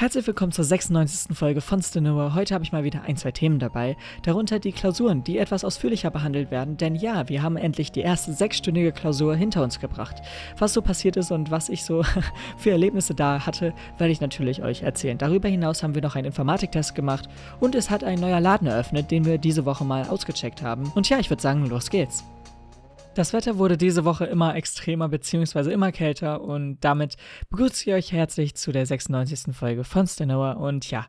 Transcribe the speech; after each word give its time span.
Herzlich 0.00 0.28
willkommen 0.28 0.52
zur 0.52 0.64
96. 0.64 1.36
Folge 1.36 1.60
von 1.60 1.82
Stenoa. 1.82 2.32
Heute 2.32 2.54
habe 2.54 2.62
ich 2.62 2.70
mal 2.70 2.84
wieder 2.84 3.02
ein, 3.02 3.16
zwei 3.16 3.32
Themen 3.32 3.58
dabei. 3.58 3.96
Darunter 4.22 4.60
die 4.60 4.70
Klausuren, 4.70 5.24
die 5.24 5.38
etwas 5.38 5.64
ausführlicher 5.64 6.12
behandelt 6.12 6.52
werden, 6.52 6.76
denn 6.76 6.94
ja, 6.94 7.28
wir 7.28 7.42
haben 7.42 7.56
endlich 7.56 7.90
die 7.90 8.02
erste 8.02 8.32
sechsstündige 8.32 8.92
Klausur 8.92 9.34
hinter 9.34 9.64
uns 9.64 9.80
gebracht. 9.80 10.22
Was 10.56 10.72
so 10.72 10.82
passiert 10.82 11.16
ist 11.16 11.32
und 11.32 11.50
was 11.50 11.68
ich 11.68 11.82
so 11.82 12.04
für 12.58 12.70
Erlebnisse 12.70 13.16
da 13.16 13.44
hatte, 13.44 13.74
werde 13.98 14.12
ich 14.12 14.20
natürlich 14.20 14.62
euch 14.62 14.82
erzählen. 14.82 15.18
Darüber 15.18 15.48
hinaus 15.48 15.82
haben 15.82 15.96
wir 15.96 16.02
noch 16.02 16.14
einen 16.14 16.26
Informatiktest 16.26 16.94
gemacht 16.94 17.28
und 17.58 17.74
es 17.74 17.90
hat 17.90 18.04
ein 18.04 18.20
neuer 18.20 18.38
Laden 18.38 18.68
eröffnet, 18.68 19.10
den 19.10 19.24
wir 19.24 19.38
diese 19.38 19.64
Woche 19.64 19.84
mal 19.84 20.04
ausgecheckt 20.04 20.62
haben. 20.62 20.92
Und 20.94 21.08
ja, 21.08 21.18
ich 21.18 21.28
würde 21.28 21.42
sagen, 21.42 21.66
los 21.66 21.90
geht's. 21.90 22.22
Das 23.14 23.32
Wetter 23.32 23.58
wurde 23.58 23.76
diese 23.76 24.04
Woche 24.04 24.26
immer 24.26 24.54
extremer 24.54 25.08
bzw. 25.08 25.72
immer 25.72 25.90
kälter 25.90 26.40
und 26.40 26.78
damit 26.80 27.16
begrüße 27.50 27.88
ich 27.88 27.94
euch 27.94 28.12
herzlich 28.12 28.54
zu 28.54 28.70
der 28.70 28.86
96. 28.86 29.54
Folge 29.56 29.82
von 29.82 30.06
Stenoa 30.06 30.52
und 30.52 30.88
ja, 30.90 31.06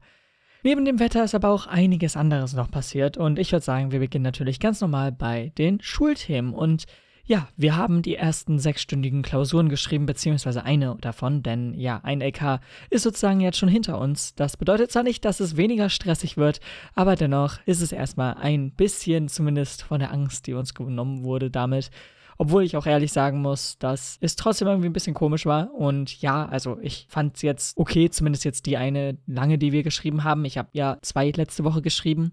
neben 0.64 0.86
dem 0.86 1.00
Wetter 1.00 1.24
ist 1.24 1.36
aber 1.36 1.50
auch 1.50 1.68
einiges 1.68 2.18
anderes 2.18 2.54
noch 2.54 2.72
passiert 2.72 3.18
und 3.18 3.38
ich 3.38 3.52
würde 3.52 3.64
sagen, 3.64 3.92
wir 3.92 4.00
beginnen 4.00 4.24
natürlich 4.24 4.60
ganz 4.60 4.82
normal 4.82 5.12
bei 5.12 5.52
den 5.58 5.82
Schulthemen 5.82 6.54
und 6.54 6.86
ja, 7.30 7.48
wir 7.56 7.78
haben 7.78 8.02
die 8.02 8.16
ersten 8.16 8.58
sechsstündigen 8.58 9.22
Klausuren 9.22 9.70
geschrieben, 9.70 10.08
beziehungsweise 10.08 10.64
eine 10.64 10.98
davon, 11.00 11.44
denn 11.44 11.76
ja, 11.76 12.00
ein 12.02 12.22
LK 12.22 12.60
ist 12.90 13.04
sozusagen 13.04 13.40
jetzt 13.40 13.60
schon 13.60 13.70
hinter 13.70 14.00
uns. 14.00 14.34
Das 14.34 14.58
bedeutet 14.58 14.92
zwar 14.92 15.04
nicht, 15.04 15.24
dass 15.26 15.40
es 15.40 15.56
weniger 15.56 15.90
stressig 15.90 16.38
wird, 16.38 16.60
aber 16.96 17.16
dennoch 17.16 17.60
ist 17.68 17.82
es 17.82 17.92
erstmal 17.92 18.34
ein 18.34 18.72
bisschen 18.72 19.28
zumindest 19.28 19.84
von 19.84 20.00
der 20.00 20.12
Angst, 20.12 20.48
die 20.48 20.56
uns 20.56 20.74
genommen 20.74 21.24
wurde 21.24 21.52
damit. 21.52 21.92
Obwohl 22.40 22.64
ich 22.64 22.76
auch 22.76 22.88
ehrlich 22.88 23.12
sagen 23.12 23.44
muss, 23.44 23.78
dass 23.78 24.18
es 24.22 24.36
trotzdem 24.36 24.68
irgendwie 24.68 24.90
ein 24.90 24.94
bisschen 24.94 25.14
komisch 25.14 25.46
war. 25.46 25.72
Und 25.76 26.20
ja, 26.22 26.48
also 26.48 26.80
ich 26.82 27.06
fand 27.10 27.36
es 27.36 27.44
jetzt 27.44 27.78
okay, 27.78 28.10
zumindest 28.10 28.44
jetzt 28.44 28.66
die 28.66 28.78
eine 28.78 29.20
lange, 29.28 29.60
die 29.60 29.72
wir 29.72 29.84
geschrieben 29.84 30.24
haben. 30.24 30.46
Ich 30.46 30.58
habe 30.58 30.70
ja 30.72 30.98
zwei 31.04 31.30
letzte 31.30 31.64
Woche 31.64 31.84
geschrieben. 31.84 32.32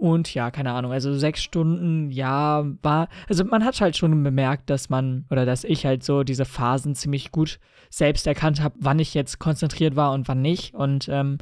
Und 0.00 0.32
ja, 0.32 0.50
keine 0.50 0.72
Ahnung, 0.72 0.92
also 0.92 1.12
sechs 1.12 1.42
Stunden, 1.42 2.10
ja, 2.10 2.64
war, 2.80 3.10
also 3.28 3.44
man 3.44 3.66
hat 3.66 3.78
halt 3.82 3.98
schon 3.98 4.22
bemerkt, 4.22 4.70
dass 4.70 4.88
man, 4.88 5.26
oder 5.30 5.44
dass 5.44 5.62
ich 5.62 5.84
halt 5.84 6.02
so 6.02 6.22
diese 6.22 6.46
Phasen 6.46 6.94
ziemlich 6.94 7.32
gut 7.32 7.60
selbst 7.90 8.26
erkannt 8.26 8.62
habe, 8.62 8.76
wann 8.80 8.98
ich 8.98 9.12
jetzt 9.12 9.38
konzentriert 9.38 9.96
war 9.96 10.12
und 10.12 10.26
wann 10.26 10.40
nicht. 10.40 10.72
Und 10.72 11.10
ähm, 11.10 11.36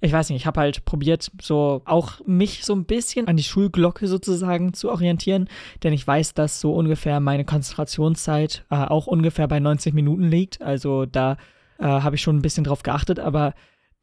ich 0.00 0.10
weiß 0.10 0.30
nicht, 0.30 0.40
ich 0.40 0.46
habe 0.46 0.58
halt 0.58 0.86
probiert, 0.86 1.30
so 1.38 1.82
auch 1.84 2.20
mich 2.24 2.64
so 2.64 2.74
ein 2.74 2.86
bisschen 2.86 3.28
an 3.28 3.36
die 3.36 3.42
Schulglocke 3.42 4.08
sozusagen 4.08 4.72
zu 4.72 4.90
orientieren, 4.90 5.46
denn 5.82 5.92
ich 5.92 6.06
weiß, 6.06 6.32
dass 6.32 6.62
so 6.62 6.72
ungefähr 6.72 7.20
meine 7.20 7.44
Konzentrationszeit 7.44 8.64
äh, 8.70 8.76
auch 8.76 9.06
ungefähr 9.06 9.48
bei 9.48 9.60
90 9.60 9.92
Minuten 9.92 10.30
liegt. 10.30 10.62
Also 10.62 11.04
da 11.04 11.36
äh, 11.78 11.84
habe 11.84 12.16
ich 12.16 12.22
schon 12.22 12.38
ein 12.38 12.42
bisschen 12.42 12.64
drauf 12.64 12.82
geachtet, 12.82 13.20
aber 13.20 13.52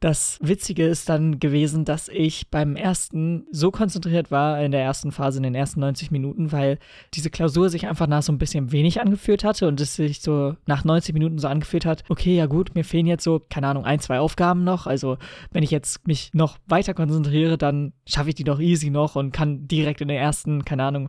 das 0.00 0.38
Witzige 0.42 0.86
ist 0.86 1.08
dann 1.08 1.40
gewesen, 1.40 1.86
dass 1.86 2.08
ich 2.08 2.50
beim 2.50 2.76
ersten 2.76 3.46
so 3.50 3.70
konzentriert 3.70 4.30
war 4.30 4.60
in 4.62 4.70
der 4.70 4.82
ersten 4.82 5.10
Phase, 5.10 5.38
in 5.38 5.42
den 5.42 5.54
ersten 5.54 5.80
90 5.80 6.10
Minuten, 6.10 6.52
weil 6.52 6.78
diese 7.14 7.30
Klausur 7.30 7.70
sich 7.70 7.86
einfach 7.86 8.06
nach 8.06 8.22
so 8.22 8.30
ein 8.30 8.36
bisschen 8.36 8.72
wenig 8.72 9.00
angefühlt 9.00 9.42
hatte 9.42 9.66
und 9.66 9.80
es 9.80 9.96
sich 9.96 10.20
so 10.20 10.54
nach 10.66 10.84
90 10.84 11.14
Minuten 11.14 11.38
so 11.38 11.48
angefühlt 11.48 11.86
hat, 11.86 12.04
okay, 12.10 12.36
ja 12.36 12.44
gut, 12.44 12.74
mir 12.74 12.84
fehlen 12.84 13.06
jetzt 13.06 13.24
so, 13.24 13.40
keine 13.48 13.68
Ahnung, 13.68 13.86
ein, 13.86 13.98
zwei 13.98 14.20
Aufgaben 14.20 14.64
noch. 14.64 14.86
Also 14.86 15.16
wenn 15.50 15.62
ich 15.62 15.70
jetzt 15.70 16.06
mich 16.06 16.30
noch 16.34 16.58
weiter 16.66 16.92
konzentriere, 16.92 17.56
dann 17.56 17.94
schaffe 18.06 18.28
ich 18.28 18.34
die 18.34 18.44
doch 18.44 18.60
easy 18.60 18.90
noch 18.90 19.16
und 19.16 19.32
kann 19.32 19.66
direkt 19.66 20.02
in 20.02 20.08
den 20.08 20.18
ersten, 20.18 20.66
keine 20.66 20.84
Ahnung, 20.84 21.08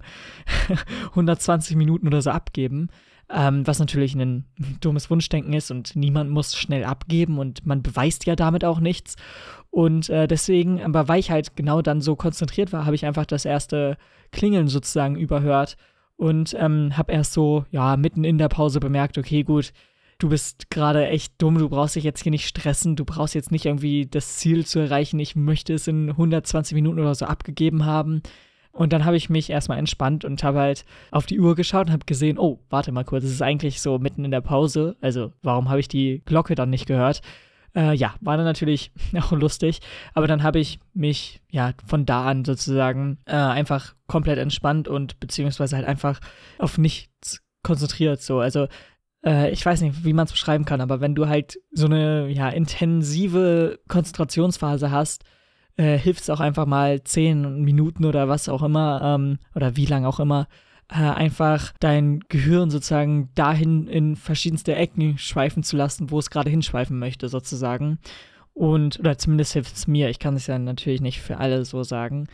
120 1.10 1.76
Minuten 1.76 2.08
oder 2.08 2.22
so 2.22 2.30
abgeben. 2.30 2.88
Ähm, 3.30 3.68
was 3.68 3.80
natürlich 3.80 4.16
ein 4.16 4.46
dummes 4.80 5.10
Wunschdenken 5.10 5.52
ist 5.52 5.70
und 5.70 5.98
niemand 5.98 6.30
muss 6.30 6.56
schnell 6.56 6.86
abgeben 6.86 7.40
und 7.40 7.66
man 7.66 7.84
beweist 7.84 8.26
ja 8.26 8.38
damit 8.38 8.64
auch 8.64 8.80
nichts. 8.80 9.18
Und 9.70 10.10
äh, 10.10 10.28
deswegen, 10.28 10.82
aber 10.82 11.08
weil 11.10 11.20
ich 11.20 11.30
halt 11.30 11.56
genau 11.58 11.82
dann 11.82 12.00
so 12.00 12.16
konzentriert 12.16 12.72
war, 12.72 12.86
habe 12.86 12.96
ich 12.96 13.06
einfach 13.06 13.26
das 13.26 13.44
erste 13.44 13.98
Klingeln 14.32 14.70
sozusagen 14.70 15.18
überhört 15.18 15.76
und 16.16 16.56
ähm, 16.58 16.98
habe 16.98 17.12
erst 17.12 17.34
so, 17.34 17.66
ja, 17.70 17.98
mitten 17.98 18.24
in 18.24 18.38
der 18.38 18.50
Pause 18.50 18.80
bemerkt, 18.80 19.18
okay, 19.18 19.44
gut, 19.44 19.74
du 20.20 20.30
bist 20.30 20.70
gerade 20.70 21.08
echt 21.08 21.34
dumm, 21.38 21.58
du 21.58 21.70
brauchst 21.70 21.96
dich 21.96 22.04
jetzt 22.04 22.24
hier 22.24 22.32
nicht 22.32 22.48
stressen, 22.48 22.96
du 22.96 23.06
brauchst 23.06 23.36
jetzt 23.36 23.52
nicht 23.52 23.66
irgendwie 23.66 24.08
das 24.08 24.38
Ziel 24.38 24.66
zu 24.66 24.80
erreichen, 24.80 25.20
ich 25.20 25.36
möchte 25.36 25.74
es 25.74 25.88
in 25.88 26.10
120 26.10 26.74
Minuten 26.76 27.00
oder 27.00 27.14
so 27.14 27.26
abgegeben 27.26 27.86
haben. 27.86 28.22
Und 28.78 28.94
dann 28.94 29.06
habe 29.06 29.18
ich 29.18 29.30
mich 29.30 29.50
erstmal 29.50 29.80
entspannt 29.80 30.24
und 30.24 30.44
habe 30.44 30.60
halt 30.60 30.86
auf 31.10 31.26
die 31.26 31.40
Uhr 31.40 31.56
geschaut 31.56 31.88
und 31.88 31.94
habe 31.94 32.06
gesehen, 32.06 32.38
oh, 32.38 32.60
warte 32.70 32.92
mal 32.92 33.04
kurz, 33.04 33.24
es 33.24 33.32
ist 33.32 33.42
eigentlich 33.42 33.82
so 33.82 33.98
mitten 33.98 34.24
in 34.24 34.30
der 34.30 34.42
Pause. 34.42 34.96
Also 35.02 35.34
warum 35.42 35.70
habe 35.70 35.80
ich 35.80 35.88
die 35.88 36.22
Glocke 36.26 36.54
dann 36.54 36.70
nicht 36.70 36.86
gehört? 36.86 37.22
Äh, 37.76 37.96
ja, 37.96 38.14
war 38.22 38.38
dann 38.38 38.46
natürlich 38.46 38.92
auch 39.20 39.32
lustig. 39.32 39.80
Aber 40.14 40.28
dann 40.28 40.44
habe 40.44 40.60
ich 40.60 40.80
mich 40.94 41.42
ja 41.50 41.72
von 41.88 42.06
da 42.06 42.26
an 42.26 42.46
sozusagen 42.46 43.18
äh, 43.26 43.36
einfach 43.36 43.96
komplett 44.06 44.38
entspannt 44.38 44.88
und 44.88 45.20
beziehungsweise 45.20 45.76
halt 45.76 45.88
einfach 45.88 46.20
auf 46.60 46.78
nichts 46.78 47.42
konzentriert. 47.64 48.22
So, 48.22 48.42
also 48.42 48.68
äh, 49.26 49.50
ich 49.50 49.66
weiß 49.66 49.82
nicht, 49.82 50.06
wie 50.06 50.14
man 50.14 50.26
es 50.26 50.34
beschreiben 50.34 50.66
kann, 50.66 50.82
aber 50.82 51.02
wenn 51.02 51.16
du 51.16 51.28
halt 51.28 51.60
so 51.72 51.88
eine 51.88 52.30
ja 52.30 52.50
intensive 52.50 53.80
Konzentrationsphase 53.88 54.92
hast, 54.92 55.24
äh, 55.78 55.98
hilft 55.98 56.22
es 56.22 56.30
auch 56.30 56.40
einfach 56.40 56.66
mal 56.66 57.04
zehn 57.04 57.62
Minuten 57.64 58.06
oder 58.06 58.28
was 58.28 58.50
auch 58.50 58.64
immer, 58.64 59.02
ähm, 59.04 59.38
oder 59.56 59.76
wie 59.76 59.86
lang 59.86 60.06
auch 60.06 60.20
immer, 60.20 60.48
äh, 60.90 60.96
einfach 60.96 61.74
dein 61.80 62.22
Gehirn 62.30 62.70
sozusagen 62.70 63.30
dahin 63.36 63.88
in 63.88 64.16
verschiedenste 64.16 64.76
Ecken 64.76 65.18
schweifen 65.18 65.64
zu 65.64 65.78
lassen, 65.78 66.12
wo 66.12 66.20
es 66.20 66.30
gerade 66.30 66.50
hinschweifen 66.50 66.98
möchte, 66.98 67.30
sozusagen. 67.30 68.00
Und, 68.54 69.00
oder 69.00 69.18
zumindest 69.18 69.54
hilft 69.54 69.76
es 69.76 69.88
mir. 69.88 70.10
Ich 70.10 70.20
kann 70.20 70.36
es 70.36 70.48
ja 70.48 70.58
natürlich 70.58 71.02
nicht 71.02 71.22
für 71.22 71.38
alle 71.38 71.64
so 71.64 71.84
sagen. 71.84 72.28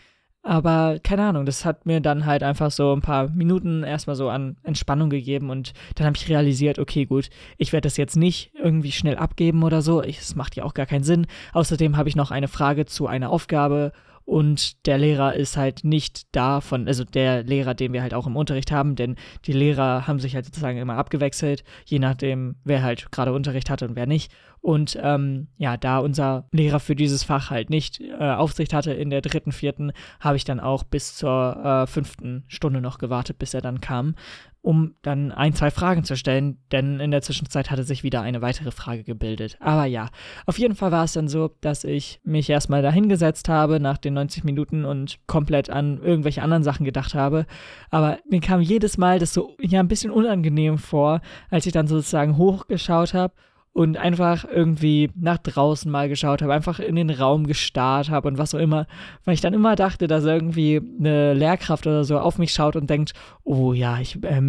Aber 0.46 1.00
keine 1.02 1.24
Ahnung, 1.24 1.46
das 1.46 1.64
hat 1.64 1.86
mir 1.86 2.02
dann 2.02 2.26
halt 2.26 2.44
einfach 2.44 2.70
so 2.70 2.94
ein 2.94 3.02
paar 3.02 3.30
Minuten 3.30 3.84
erstmal 3.84 4.18
so 4.18 4.28
an 4.28 4.58
Entspannung 4.64 5.10
gegeben 5.10 5.50
und 5.50 5.72
dann 5.96 6.06
habe 6.06 6.18
ich 6.18 6.28
realisiert, 6.28 6.80
okay, 6.80 7.06
gut, 7.06 7.30
ich 7.58 7.72
werde 7.72 7.86
das 7.86 7.96
jetzt 7.96 8.18
nicht 8.18 8.52
irgendwie 8.62 8.92
schnell 8.92 9.16
abgeben 9.16 9.64
oder 9.64 9.82
so. 9.82 10.02
Es 10.02 10.36
macht 10.36 10.58
ja 10.58 10.66
auch 10.66 10.74
gar 10.74 10.86
keinen 10.86 11.06
Sinn. 11.06 11.28
Außerdem 11.54 11.96
habe 11.96 12.10
ich 12.10 12.18
noch 12.18 12.30
eine 12.30 12.50
Frage 12.50 12.86
zu 12.86 13.08
einer 13.08 13.30
Aufgabe 13.30 13.94
und 14.26 14.86
der 14.86 14.98
Lehrer 14.98 15.36
ist 15.36 15.58
halt 15.58 15.84
nicht 15.84 16.34
da 16.36 16.62
also 16.72 17.04
der 17.04 17.44
Lehrer, 17.44 17.74
den 17.74 17.94
wir 17.94 18.02
halt 18.02 18.14
auch 18.14 18.28
im 18.28 18.36
Unterricht 18.36 18.72
haben, 18.72 18.96
denn 18.96 19.16
die 19.46 19.54
Lehrer 19.54 20.08
haben 20.08 20.20
sich 20.20 20.36
halt 20.36 20.46
sozusagen 20.46 20.78
immer 20.78 20.98
abgewechselt, 20.98 21.64
je 21.86 22.00
nachdem, 22.00 22.56
wer 22.64 22.84
halt 22.84 23.12
gerade 23.12 23.34
Unterricht 23.34 23.70
hatte 23.70 23.88
und 23.88 23.96
wer 23.96 24.06
nicht. 24.06 24.32
Und 24.62 24.98
ähm, 25.02 25.48
ja, 25.58 25.76
da 25.76 26.00
unser 26.00 26.48
Lehrer 26.54 26.80
für 26.80 26.96
dieses 26.96 27.24
Fach 27.24 27.50
halt 27.50 27.70
nicht 27.70 28.00
äh, 28.00 28.32
Aufsicht 28.32 28.74
hatte 28.74 28.94
in 28.94 29.10
der 29.10 29.20
dritten, 29.20 29.52
vierten, 29.52 29.92
habe 30.22 30.38
ich 30.38 30.46
dann 30.46 30.62
auch 30.62 30.86
bis 30.86 31.18
zur 31.18 31.58
äh, 31.84 31.88
fünften 31.88 32.46
Stunde 32.48 32.80
noch 32.80 32.98
gewartet, 32.98 33.40
bis 33.40 33.54
er 33.54 33.60
dann 33.60 33.82
kam, 33.82 34.16
um 34.64 34.96
dann 35.02 35.34
ein, 35.34 35.54
zwei 35.54 35.70
Fragen 35.72 36.06
zu 36.06 36.16
stellen, 36.16 36.58
denn 36.72 37.02
in 37.02 37.12
der 37.12 37.22
Zwischenzeit 37.22 37.70
hatte 37.70 37.84
sich 37.84 38.04
wieder 38.04 38.22
eine 38.22 38.42
weitere 38.42 38.72
Frage 38.72 39.04
gebildet. 39.04 39.58
Aber 39.60 39.84
ja, 39.86 40.08
auf 40.46 40.58
jeden 40.58 40.76
Fall 40.76 40.92
war 40.92 41.04
es 41.04 41.12
dann 41.12 41.28
so, 41.28 41.52
dass 41.60 41.84
ich 41.84 42.22
mich 42.24 42.50
erstmal 42.50 42.82
dahingesetzt 42.82 43.50
habe 43.50 43.82
nach 43.82 43.98
den 43.98 44.14
90 44.14 44.46
Minuten 44.46 44.86
und 44.86 45.20
komplett 45.28 45.70
an 45.70 46.02
irgendwelche 46.02 46.42
anderen 46.42 46.64
Sachen 46.64 46.86
gedacht 46.86 47.14
habe. 47.14 47.46
Aber 47.90 48.20
mir 48.30 48.40
kam 48.40 48.62
jedes 48.62 48.98
Mal 48.98 49.20
das 49.20 49.34
so 49.34 49.54
ja 49.60 49.82
ein 49.82 49.90
bisschen 49.90 50.12
unangenehm 50.12 50.78
vor, 50.78 51.20
als 51.50 51.66
ich 51.66 51.74
dann 51.74 51.88
sozusagen 51.88 52.38
hochgeschaut 52.38 53.14
habe 53.14 53.34
und 53.74 53.98
einfach 53.98 54.46
irgendwie 54.46 55.10
nach 55.16 55.40
draußen 55.40 55.92
mal 55.92 56.08
geschaut 56.08 56.44
habe, 56.44 56.54
einfach 56.54 56.80
in 56.80 56.96
den 56.96 57.10
Raum 57.10 57.48
gestarrt 57.48 58.10
habe 58.12 58.28
und 58.28 58.38
was 58.38 58.54
auch 58.54 58.60
immer, 58.60 58.86
weil 59.26 59.34
ich 59.34 59.42
dann 59.42 59.56
immer 59.56 59.76
dachte, 59.76 60.08
dass 60.08 60.24
irgendwie 60.24 60.80
eine 61.00 61.34
Lehrkraft 61.34 61.88
oder 61.88 62.04
so 62.04 62.20
auf 62.20 62.38
mich 62.38 62.54
schaut 62.54 62.76
und 62.76 62.90
denkt, 62.90 63.14
oh 63.44 63.74
ja, 63.74 64.00
ich 64.00 64.24
äh, 64.24 64.42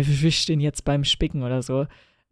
den 0.47 0.61
jetzt 0.61 0.85
beim 0.85 1.05
Spicken 1.05 1.43
oder 1.43 1.63
so. 1.63 1.87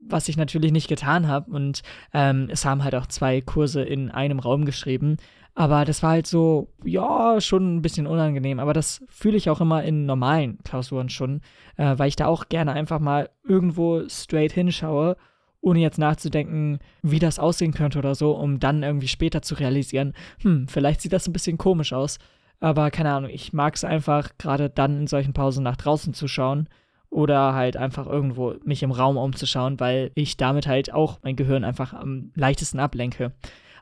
Was 0.04 0.28
ich 0.28 0.36
natürlich 0.36 0.72
nicht 0.72 0.88
getan 0.88 1.28
habe 1.28 1.50
und 1.50 1.82
ähm, 2.12 2.48
es 2.50 2.64
haben 2.64 2.84
halt 2.84 2.94
auch 2.94 3.06
zwei 3.06 3.40
Kurse 3.40 3.82
in 3.82 4.10
einem 4.10 4.38
Raum 4.38 4.64
geschrieben. 4.64 5.16
Aber 5.54 5.84
das 5.84 6.02
war 6.02 6.10
halt 6.10 6.26
so, 6.26 6.72
ja, 6.82 7.40
schon 7.40 7.76
ein 7.76 7.82
bisschen 7.82 8.06
unangenehm. 8.06 8.58
Aber 8.58 8.72
das 8.72 9.04
fühle 9.08 9.36
ich 9.36 9.48
auch 9.48 9.60
immer 9.60 9.84
in 9.84 10.06
normalen 10.06 10.58
Klausuren 10.64 11.08
schon, 11.08 11.40
äh, 11.76 11.96
weil 11.98 12.08
ich 12.08 12.16
da 12.16 12.26
auch 12.26 12.48
gerne 12.48 12.72
einfach 12.72 13.00
mal 13.00 13.30
irgendwo 13.44 14.08
straight 14.08 14.52
hinschaue 14.52 15.16
ohne 15.62 15.78
jetzt 15.78 15.98
nachzudenken, 15.98 16.80
wie 17.02 17.20
das 17.20 17.38
aussehen 17.38 17.72
könnte 17.72 17.98
oder 17.98 18.14
so, 18.14 18.32
um 18.32 18.60
dann 18.60 18.82
irgendwie 18.82 19.08
später 19.08 19.40
zu 19.40 19.54
realisieren, 19.54 20.12
hm, 20.42 20.68
vielleicht 20.68 21.00
sieht 21.00 21.12
das 21.12 21.26
ein 21.26 21.32
bisschen 21.32 21.56
komisch 21.56 21.92
aus. 21.92 22.18
Aber 22.60 22.90
keine 22.90 23.12
Ahnung, 23.12 23.30
ich 23.30 23.52
mag 23.52 23.74
es 23.74 23.84
einfach, 23.84 24.30
gerade 24.38 24.68
dann 24.68 25.00
in 25.00 25.06
solchen 25.06 25.32
Pausen 25.32 25.64
nach 25.64 25.76
draußen 25.76 26.14
zu 26.14 26.28
schauen 26.28 26.68
oder 27.10 27.54
halt 27.54 27.76
einfach 27.76 28.06
irgendwo 28.06 28.54
mich 28.64 28.82
im 28.82 28.90
Raum 28.90 29.16
umzuschauen, 29.16 29.80
weil 29.80 30.10
ich 30.14 30.36
damit 30.36 30.66
halt 30.66 30.92
auch 30.92 31.20
mein 31.22 31.36
Gehirn 31.36 31.64
einfach 31.64 31.92
am 31.92 32.32
leichtesten 32.34 32.80
ablenke. 32.80 33.32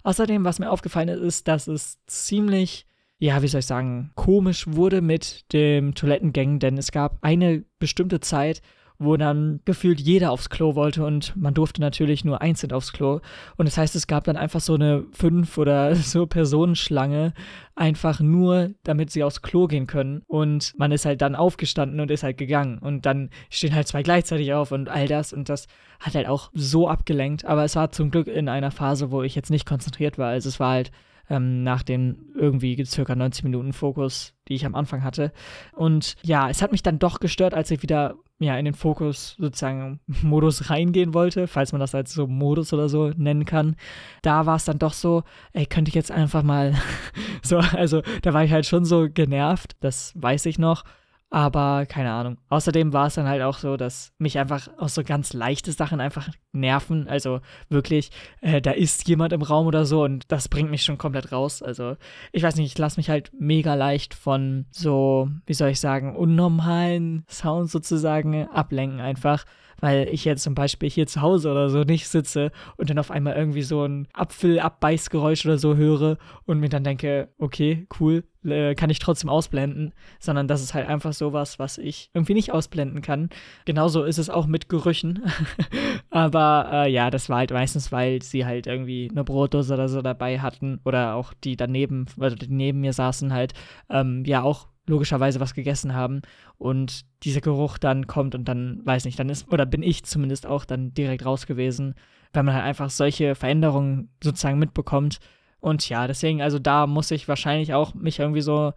Außerdem, 0.02 0.44
was 0.44 0.58
mir 0.58 0.70
aufgefallen 0.70 1.08
ist, 1.08 1.20
ist, 1.20 1.48
dass 1.48 1.66
es 1.66 1.98
ziemlich, 2.06 2.86
ja, 3.18 3.42
wie 3.42 3.48
soll 3.48 3.60
ich 3.60 3.66
sagen, 3.66 4.12
komisch 4.14 4.66
wurde 4.66 5.00
mit 5.00 5.52
dem 5.52 5.94
Toilettengängen, 5.94 6.58
denn 6.58 6.78
es 6.78 6.90
gab 6.90 7.18
eine 7.22 7.64
bestimmte 7.78 8.20
Zeit, 8.20 8.62
wo 9.00 9.16
dann 9.16 9.60
gefühlt 9.64 9.98
jeder 9.98 10.30
aufs 10.30 10.50
Klo 10.50 10.74
wollte 10.74 11.04
und 11.04 11.34
man 11.34 11.54
durfte 11.54 11.80
natürlich 11.80 12.22
nur 12.24 12.42
einzeln 12.42 12.72
aufs 12.72 12.92
Klo. 12.92 13.20
Und 13.56 13.66
das 13.66 13.78
heißt, 13.78 13.96
es 13.96 14.06
gab 14.06 14.24
dann 14.24 14.36
einfach 14.36 14.60
so 14.60 14.74
eine 14.74 15.04
fünf 15.12 15.56
oder 15.56 15.94
so 15.96 16.26
Personenschlange, 16.26 17.32
einfach 17.74 18.20
nur, 18.20 18.70
damit 18.84 19.10
sie 19.10 19.24
aufs 19.24 19.40
Klo 19.40 19.66
gehen 19.66 19.86
können. 19.86 20.22
Und 20.26 20.74
man 20.76 20.92
ist 20.92 21.06
halt 21.06 21.22
dann 21.22 21.34
aufgestanden 21.34 21.98
und 21.98 22.10
ist 22.10 22.22
halt 22.22 22.36
gegangen. 22.36 22.78
Und 22.78 23.06
dann 23.06 23.30
stehen 23.48 23.74
halt 23.74 23.88
zwei 23.88 24.02
gleichzeitig 24.02 24.52
auf 24.52 24.70
und 24.70 24.90
all 24.90 25.08
das. 25.08 25.32
Und 25.32 25.48
das 25.48 25.66
hat 25.98 26.14
halt 26.14 26.28
auch 26.28 26.50
so 26.52 26.86
abgelenkt. 26.86 27.46
Aber 27.46 27.64
es 27.64 27.76
war 27.76 27.90
zum 27.90 28.10
Glück 28.10 28.26
in 28.26 28.50
einer 28.50 28.70
Phase, 28.70 29.10
wo 29.10 29.22
ich 29.22 29.34
jetzt 29.34 29.50
nicht 29.50 29.64
konzentriert 29.64 30.18
war. 30.18 30.28
Also 30.28 30.50
es 30.50 30.60
war 30.60 30.72
halt 30.72 30.92
ähm, 31.30 31.62
nach 31.62 31.82
den 31.82 32.32
irgendwie 32.34 32.84
circa 32.84 33.14
90 33.14 33.44
Minuten 33.44 33.72
Fokus, 33.72 34.34
die 34.48 34.54
ich 34.54 34.66
am 34.66 34.74
Anfang 34.74 35.02
hatte. 35.02 35.32
Und 35.72 36.16
ja, 36.22 36.50
es 36.50 36.60
hat 36.60 36.72
mich 36.72 36.82
dann 36.82 36.98
doch 36.98 37.18
gestört, 37.18 37.54
als 37.54 37.70
ich 37.70 37.82
wieder 37.82 38.16
ja, 38.40 38.56
in 38.56 38.64
den 38.64 38.74
Fokus 38.74 39.36
sozusagen 39.38 40.00
Modus 40.22 40.70
reingehen 40.70 41.12
wollte, 41.12 41.46
falls 41.46 41.72
man 41.72 41.80
das 41.80 41.94
als 41.94 42.14
so 42.14 42.26
Modus 42.26 42.72
oder 42.72 42.88
so 42.88 43.10
nennen 43.16 43.44
kann. 43.44 43.76
Da 44.22 44.46
war 44.46 44.56
es 44.56 44.64
dann 44.64 44.78
doch 44.78 44.94
so, 44.94 45.24
ey, 45.52 45.66
könnte 45.66 45.90
ich 45.90 45.94
jetzt 45.94 46.10
einfach 46.10 46.42
mal 46.42 46.74
so, 47.42 47.58
also 47.58 48.02
da 48.22 48.32
war 48.32 48.42
ich 48.42 48.50
halt 48.50 48.64
schon 48.64 48.86
so 48.86 49.08
genervt, 49.12 49.76
das 49.80 50.14
weiß 50.16 50.46
ich 50.46 50.58
noch. 50.58 50.84
Aber 51.32 51.86
keine 51.86 52.10
Ahnung. 52.10 52.38
Außerdem 52.48 52.92
war 52.92 53.06
es 53.06 53.14
dann 53.14 53.28
halt 53.28 53.42
auch 53.42 53.58
so, 53.58 53.76
dass 53.76 54.12
mich 54.18 54.36
einfach 54.36 54.68
auch 54.78 54.88
so 54.88 55.04
ganz 55.04 55.32
leichte 55.32 55.70
Sachen 55.70 56.00
einfach 56.00 56.28
nerven. 56.50 57.06
Also 57.06 57.40
wirklich, 57.68 58.10
äh, 58.40 58.60
da 58.60 58.72
ist 58.72 59.06
jemand 59.08 59.32
im 59.32 59.42
Raum 59.42 59.68
oder 59.68 59.84
so 59.84 60.02
und 60.02 60.24
das 60.32 60.48
bringt 60.48 60.72
mich 60.72 60.82
schon 60.82 60.98
komplett 60.98 61.30
raus. 61.30 61.62
Also 61.62 61.96
ich 62.32 62.42
weiß 62.42 62.56
nicht, 62.56 62.72
ich 62.72 62.78
lasse 62.78 62.98
mich 62.98 63.10
halt 63.10 63.30
mega 63.38 63.74
leicht 63.74 64.14
von 64.14 64.66
so, 64.72 65.30
wie 65.46 65.54
soll 65.54 65.70
ich 65.70 65.78
sagen, 65.78 66.16
unnormalen 66.16 67.24
Sounds 67.30 67.70
sozusagen 67.70 68.48
ablenken 68.48 69.00
einfach 69.00 69.44
weil 69.80 70.08
ich 70.10 70.24
jetzt 70.24 70.42
zum 70.42 70.54
Beispiel 70.54 70.90
hier 70.90 71.06
zu 71.06 71.20
Hause 71.20 71.50
oder 71.50 71.68
so 71.70 71.82
nicht 71.82 72.08
sitze 72.08 72.52
und 72.76 72.90
dann 72.90 72.98
auf 72.98 73.10
einmal 73.10 73.34
irgendwie 73.34 73.62
so 73.62 73.84
ein 73.84 74.08
Apfelabbeißgeräusch 74.12 75.44
oder 75.46 75.58
so 75.58 75.76
höre 75.76 76.18
und 76.44 76.60
mir 76.60 76.68
dann 76.68 76.84
denke, 76.84 77.28
okay, 77.38 77.86
cool, 77.98 78.24
äh, 78.44 78.74
kann 78.74 78.90
ich 78.90 78.98
trotzdem 78.98 79.28
ausblenden, 79.28 79.92
sondern 80.18 80.48
das 80.48 80.62
ist 80.62 80.74
halt 80.74 80.88
einfach 80.88 81.12
sowas, 81.12 81.58
was 81.58 81.78
ich 81.78 82.10
irgendwie 82.14 82.34
nicht 82.34 82.52
ausblenden 82.52 83.02
kann. 83.02 83.30
Genauso 83.64 84.04
ist 84.04 84.18
es 84.18 84.30
auch 84.30 84.46
mit 84.46 84.68
Gerüchen. 84.68 85.24
Aber 86.10 86.68
äh, 86.72 86.90
ja, 86.90 87.10
das 87.10 87.28
war 87.28 87.38
halt 87.38 87.50
meistens, 87.50 87.92
weil 87.92 88.22
sie 88.22 88.46
halt 88.46 88.66
irgendwie 88.66 89.08
eine 89.10 89.24
Brotdose 89.24 89.74
oder 89.74 89.88
so 89.88 90.02
dabei 90.02 90.40
hatten 90.40 90.80
oder 90.84 91.14
auch 91.14 91.34
die 91.34 91.56
daneben, 91.56 92.06
also 92.18 92.36
die 92.36 92.48
neben 92.48 92.80
mir 92.80 92.92
saßen 92.92 93.32
halt, 93.32 93.52
ähm, 93.90 94.24
ja 94.24 94.42
auch 94.42 94.68
logischerweise 94.90 95.40
was 95.40 95.54
gegessen 95.54 95.94
haben 95.94 96.20
und 96.58 97.06
dieser 97.22 97.40
Geruch 97.40 97.78
dann 97.78 98.06
kommt 98.06 98.34
und 98.34 98.44
dann, 98.46 98.80
weiß 98.84 99.06
nicht, 99.06 99.18
dann 99.18 99.30
ist, 99.30 99.50
oder 99.50 99.64
bin 99.64 99.82
ich 99.82 100.04
zumindest 100.04 100.46
auch 100.46 100.64
dann 100.64 100.92
direkt 100.92 101.24
raus 101.24 101.46
gewesen, 101.46 101.94
weil 102.32 102.42
man 102.42 102.54
halt 102.54 102.64
einfach 102.64 102.90
solche 102.90 103.34
Veränderungen 103.34 104.10
sozusagen 104.22 104.58
mitbekommt. 104.58 105.18
Und 105.60 105.88
ja, 105.88 106.06
deswegen, 106.06 106.42
also 106.42 106.58
da 106.58 106.86
muss 106.86 107.10
ich 107.10 107.28
wahrscheinlich 107.28 107.74
auch 107.74 107.94
mich 107.94 108.18
irgendwie 108.18 108.40
so 108.42 108.72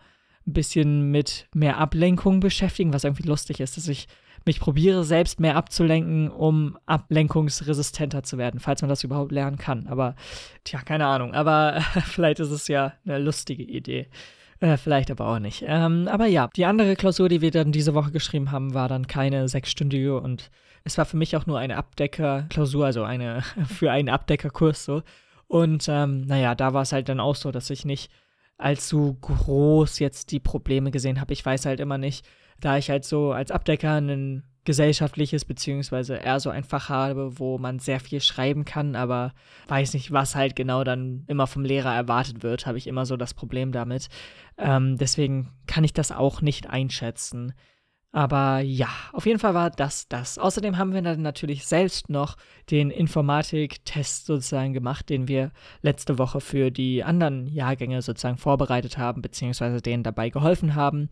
ein 0.45 0.53
bisschen 0.53 1.11
mit 1.11 1.47
mehr 1.53 1.77
Ablenkung 1.77 2.39
beschäftigen, 2.39 2.93
was 2.93 3.03
irgendwie 3.03 3.27
lustig 3.27 3.59
ist, 3.59 3.77
dass 3.77 3.87
ich 3.87 4.07
mich 4.45 4.59
probiere, 4.59 5.03
selbst 5.03 5.39
mehr 5.39 5.55
abzulenken, 5.55 6.29
um 6.29 6.77
ablenkungsresistenter 6.85 8.23
zu 8.23 8.37
werden, 8.37 8.59
falls 8.59 8.81
man 8.81 8.89
das 8.89 9.03
überhaupt 9.03 9.31
lernen 9.31 9.57
kann. 9.57 9.87
Aber, 9.87 10.15
tja, 10.65 10.81
keine 10.81 11.05
Ahnung. 11.05 11.33
Aber 11.33 11.81
vielleicht 12.05 12.39
ist 12.39 12.51
es 12.51 12.67
ja 12.67 12.93
eine 13.05 13.19
lustige 13.19 13.63
Idee. 13.63 14.09
Äh, 14.63 14.77
vielleicht 14.77 15.11
aber 15.11 15.27
auch 15.27 15.39
nicht. 15.39 15.65
Ähm, 15.67 16.07
aber 16.07 16.25
ja, 16.25 16.47
die 16.55 16.63
andere 16.63 16.95
Klausur, 16.95 17.27
die 17.27 17.41
wir 17.41 17.51
dann 17.51 17.73
diese 17.73 17.93
Woche 17.95 18.11
geschrieben 18.11 18.49
haben, 18.49 18.73
war 18.73 18.87
dann 18.87 19.07
keine 19.07 19.49
sechsstündige 19.49 20.17
und 20.17 20.51
es 20.85 20.97
war 20.97 21.03
für 21.03 21.17
mich 21.17 21.35
auch 21.35 21.45
nur 21.45 21.59
eine 21.59 21.75
Abdecker-Klausur, 21.75 22.85
also 22.85 23.03
eine 23.03 23.41
für 23.67 23.91
einen 23.91 24.07
Abdeckerkurs 24.07 24.85
so. 24.85 25.03
Und 25.47 25.87
ähm, 25.89 26.21
naja, 26.21 26.55
da 26.55 26.73
war 26.73 26.83
es 26.83 26.93
halt 26.93 27.09
dann 27.09 27.19
auch 27.19 27.35
so, 27.35 27.51
dass 27.51 27.69
ich 27.71 27.83
nicht 27.83 28.09
allzu 28.57 29.17
groß 29.19 29.99
jetzt 29.99 30.31
die 30.31 30.39
Probleme 30.39 30.91
gesehen 30.91 31.19
habe. 31.19 31.33
Ich 31.33 31.45
weiß 31.45 31.65
halt 31.65 31.81
immer 31.81 31.97
nicht, 31.97 32.25
da 32.63 32.77
ich 32.77 32.89
halt 32.89 33.05
so 33.05 33.31
als 33.31 33.51
Abdecker 33.51 33.93
einen 33.93 34.43
gesellschaftliches, 34.65 35.45
beziehungsweise 35.45 36.15
eher 36.15 36.39
so 36.39 36.49
ein 36.49 36.63
Fach 36.63 36.89
habe, 36.89 37.37
wo 37.37 37.57
man 37.57 37.79
sehr 37.79 37.99
viel 37.99 38.21
schreiben 38.21 38.63
kann, 38.63 38.95
aber 38.95 39.33
weiß 39.67 39.93
nicht, 39.93 40.11
was 40.11 40.35
halt 40.35 40.55
genau 40.55 40.83
dann 40.83 41.25
immer 41.27 41.47
vom 41.47 41.65
Lehrer 41.65 41.93
erwartet 41.93 42.43
wird, 42.43 42.65
habe 42.65 42.77
ich 42.77 42.87
immer 42.87 43.05
so 43.05 43.17
das 43.17 43.33
Problem 43.33 43.71
damit. 43.71 44.07
Ähm, 44.57 44.97
deswegen 44.97 45.51
kann 45.67 45.83
ich 45.83 45.93
das 45.93 46.11
auch 46.11 46.41
nicht 46.41 46.69
einschätzen. 46.69 47.53
Aber 48.15 48.59
ja, 48.59 48.89
auf 49.11 49.25
jeden 49.25 49.39
Fall 49.39 49.55
war 49.55 49.71
das 49.71 50.07
das. 50.07 50.37
Außerdem 50.37 50.77
haben 50.77 50.93
wir 50.93 51.01
dann 51.01 51.23
natürlich 51.23 51.65
selbst 51.65 52.09
noch 52.09 52.37
den 52.69 52.91
Informatik-Test 52.91 54.27
sozusagen 54.27 54.71
gemacht, 54.71 55.09
den 55.09 55.27
wir 55.27 55.51
letzte 55.81 56.19
Woche 56.19 56.39
für 56.39 56.69
die 56.69 57.03
anderen 57.03 57.47
Jahrgänge 57.47 58.03
sozusagen 58.03 58.37
vorbereitet 58.37 58.99
haben, 58.99 59.23
beziehungsweise 59.23 59.81
denen 59.81 60.03
dabei 60.03 60.29
geholfen 60.29 60.75
haben. 60.75 61.09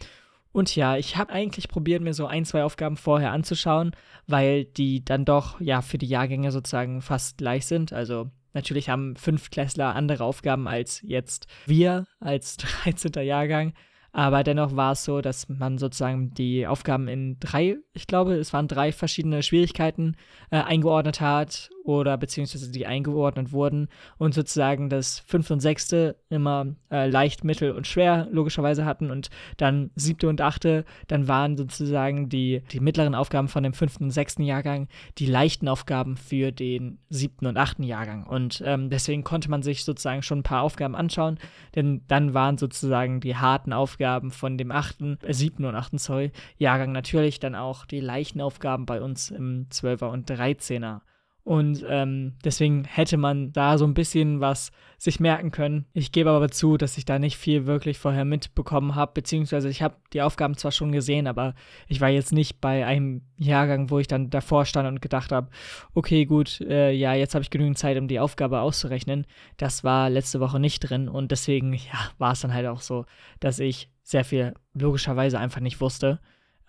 Und 0.54 0.76
ja, 0.76 0.98
ich 0.98 1.18
habe 1.18 1.32
eigentlich 1.32 1.70
probiert, 1.70 2.02
mir 2.02 2.14
so 2.14 2.26
ein, 2.26 2.46
zwei 2.46 2.64
Aufgaben 2.64 2.98
vorher 2.98 3.32
anzuschauen, 3.32 3.92
weil 4.28 4.66
die 4.66 5.04
dann 5.04 5.26
doch 5.26 5.62
ja 5.62 5.82
für 5.82 5.98
die 5.98 6.08
Jahrgänge 6.08 6.52
sozusagen 6.52 7.02
fast 7.02 7.38
gleich 7.38 7.66
sind. 7.66 7.94
Also 7.94 8.30
natürlich 8.54 8.90
haben 8.90 9.16
Fünftklässler 9.16 9.96
andere 9.96 10.24
Aufgaben 10.24 10.68
als 10.68 11.02
jetzt 11.04 11.48
wir 11.66 12.06
als 12.20 12.58
13. 12.84 13.24
Jahrgang. 13.26 13.74
Aber 14.14 14.44
dennoch 14.44 14.76
war 14.76 14.92
es 14.92 15.06
so, 15.06 15.22
dass 15.22 15.48
man 15.48 15.78
sozusagen 15.78 16.34
die 16.34 16.68
Aufgaben 16.68 17.08
in 17.08 17.40
drei, 17.40 17.78
ich 17.94 18.08
glaube, 18.08 18.34
es 18.34 18.52
waren 18.52 18.68
drei 18.68 18.92
verschiedene 18.92 19.42
Schwierigkeiten 19.42 20.18
äh, 20.50 20.58
eingeordnet 20.58 21.22
hat 21.22 21.70
oder 21.84 22.18
beziehungsweise 22.18 22.72
die 22.72 22.86
eingeordnet 22.86 23.52
wurden 23.52 23.90
und 24.18 24.34
sozusagen 24.34 24.90
das 24.90 25.20
fünfte 25.20 25.54
und 25.54 25.60
sechste 25.60 26.16
immer 26.30 26.68
äh, 26.92 27.10
leicht, 27.10 27.44
mittel 27.44 27.72
und 27.72 27.88
schwer 27.88 28.28
logischerweise 28.32 28.86
hatten 28.86 29.12
und 29.12 29.30
dann 29.58 29.92
siebte 29.96 30.28
und 30.28 30.42
achte, 30.42 30.86
dann 31.08 31.28
waren 31.28 31.58
sozusagen 31.58 32.30
die, 32.30 32.62
die 32.72 32.80
mittleren 32.80 33.16
Aufgaben 33.16 33.48
von 33.48 33.64
dem 33.64 33.74
fünften 33.74 34.06
und 34.06 34.12
sechsten 34.12 34.44
Jahrgang 34.44 34.88
die 35.18 35.26
leichten 35.26 35.68
Aufgaben 35.68 36.18
für 36.18 36.52
den 36.52 37.00
siebten 37.10 37.48
und 37.48 37.58
achten 37.58 37.84
Jahrgang. 37.84 38.26
Und 38.26 38.62
ähm, 38.66 38.90
deswegen 38.90 39.24
konnte 39.24 39.50
man 39.50 39.64
sich 39.64 39.84
sozusagen 39.84 40.24
schon 40.24 40.40
ein 40.40 40.44
paar 40.44 40.62
Aufgaben 40.62 40.96
anschauen, 40.96 41.40
denn 41.76 42.02
dann 42.08 42.34
waren 42.34 42.58
sozusagen 42.58 43.22
die 43.22 43.36
harten 43.36 43.74
Aufgaben 43.74 44.32
von 44.32 44.58
dem 44.58 44.72
achten, 44.72 45.18
äh, 45.24 45.34
siebten 45.34 45.66
und 45.66 45.76
achten, 45.76 45.98
sorry, 45.98 46.32
Jahrgang 46.58 46.92
natürlich 46.92 47.40
dann 47.40 47.56
auch 47.56 47.86
die 47.86 48.00
leichten 48.00 48.42
Aufgaben 48.42 48.86
bei 48.86 49.02
uns 49.02 49.32
im 49.32 49.68
zwölfer 49.70 50.10
und 50.10 50.30
dreizehner 50.30 51.02
und 51.44 51.84
ähm, 51.90 52.34
deswegen 52.44 52.84
hätte 52.84 53.18
man 53.18 53.52
da 53.52 53.78
so 53.78 53.86
ein 53.86 53.96
bisschen 53.96 54.42
was 54.42 54.72
sich 54.98 55.20
merken 55.20 55.50
können. 55.50 55.86
Ich 55.94 56.12
gebe 56.12 56.30
aber 56.30 56.50
zu, 56.50 56.78
dass 56.78 56.98
ich 56.98 57.06
da 57.06 57.18
nicht 57.18 57.36
viel 57.36 57.66
wirklich 57.66 57.98
vorher 57.98 58.26
mitbekommen 58.26 58.94
habe, 58.94 59.14
beziehungsweise 59.16 59.68
ich 59.68 59.82
habe 59.82 59.96
die 60.14 60.22
Aufgaben 60.22 60.56
zwar 60.56 60.72
schon 60.72 60.92
gesehen, 60.92 61.26
aber 61.26 61.56
ich 61.88 62.00
war 62.00 62.10
jetzt 62.10 62.32
nicht 62.32 62.62
bei 62.62 62.86
einem 62.86 63.24
Jahrgang, 63.38 63.90
wo 63.90 63.98
ich 63.98 64.08
dann 64.08 64.30
davor 64.30 64.66
stand 64.66 64.88
und 64.88 65.02
gedacht 65.02 65.32
habe, 65.32 65.50
okay, 65.96 66.26
gut, 66.26 66.62
äh, 66.62 66.92
ja, 66.92 67.16
jetzt 67.16 67.34
habe 67.34 67.42
ich 67.42 67.50
genügend 67.50 67.80
Zeit, 67.80 67.98
um 67.98 68.08
die 68.08 68.20
Aufgabe 68.20 68.62
auszurechnen. 68.62 69.26
Das 69.58 69.84
war 69.84 70.12
letzte 70.12 70.40
Woche 70.40 70.60
nicht 70.60 70.82
drin 70.82 71.10
und 71.10 71.32
deswegen, 71.32 71.74
ja, 71.74 72.12
war 72.20 72.34
es 72.34 72.42
dann 72.42 72.54
halt 72.54 72.68
auch 72.68 72.82
so, 72.82 73.06
dass 73.40 73.58
ich 73.58 73.90
sehr 74.04 74.26
viel 74.26 74.54
logischerweise 74.74 75.40
einfach 75.40 75.62
nicht 75.62 75.82
wusste. 75.82 76.20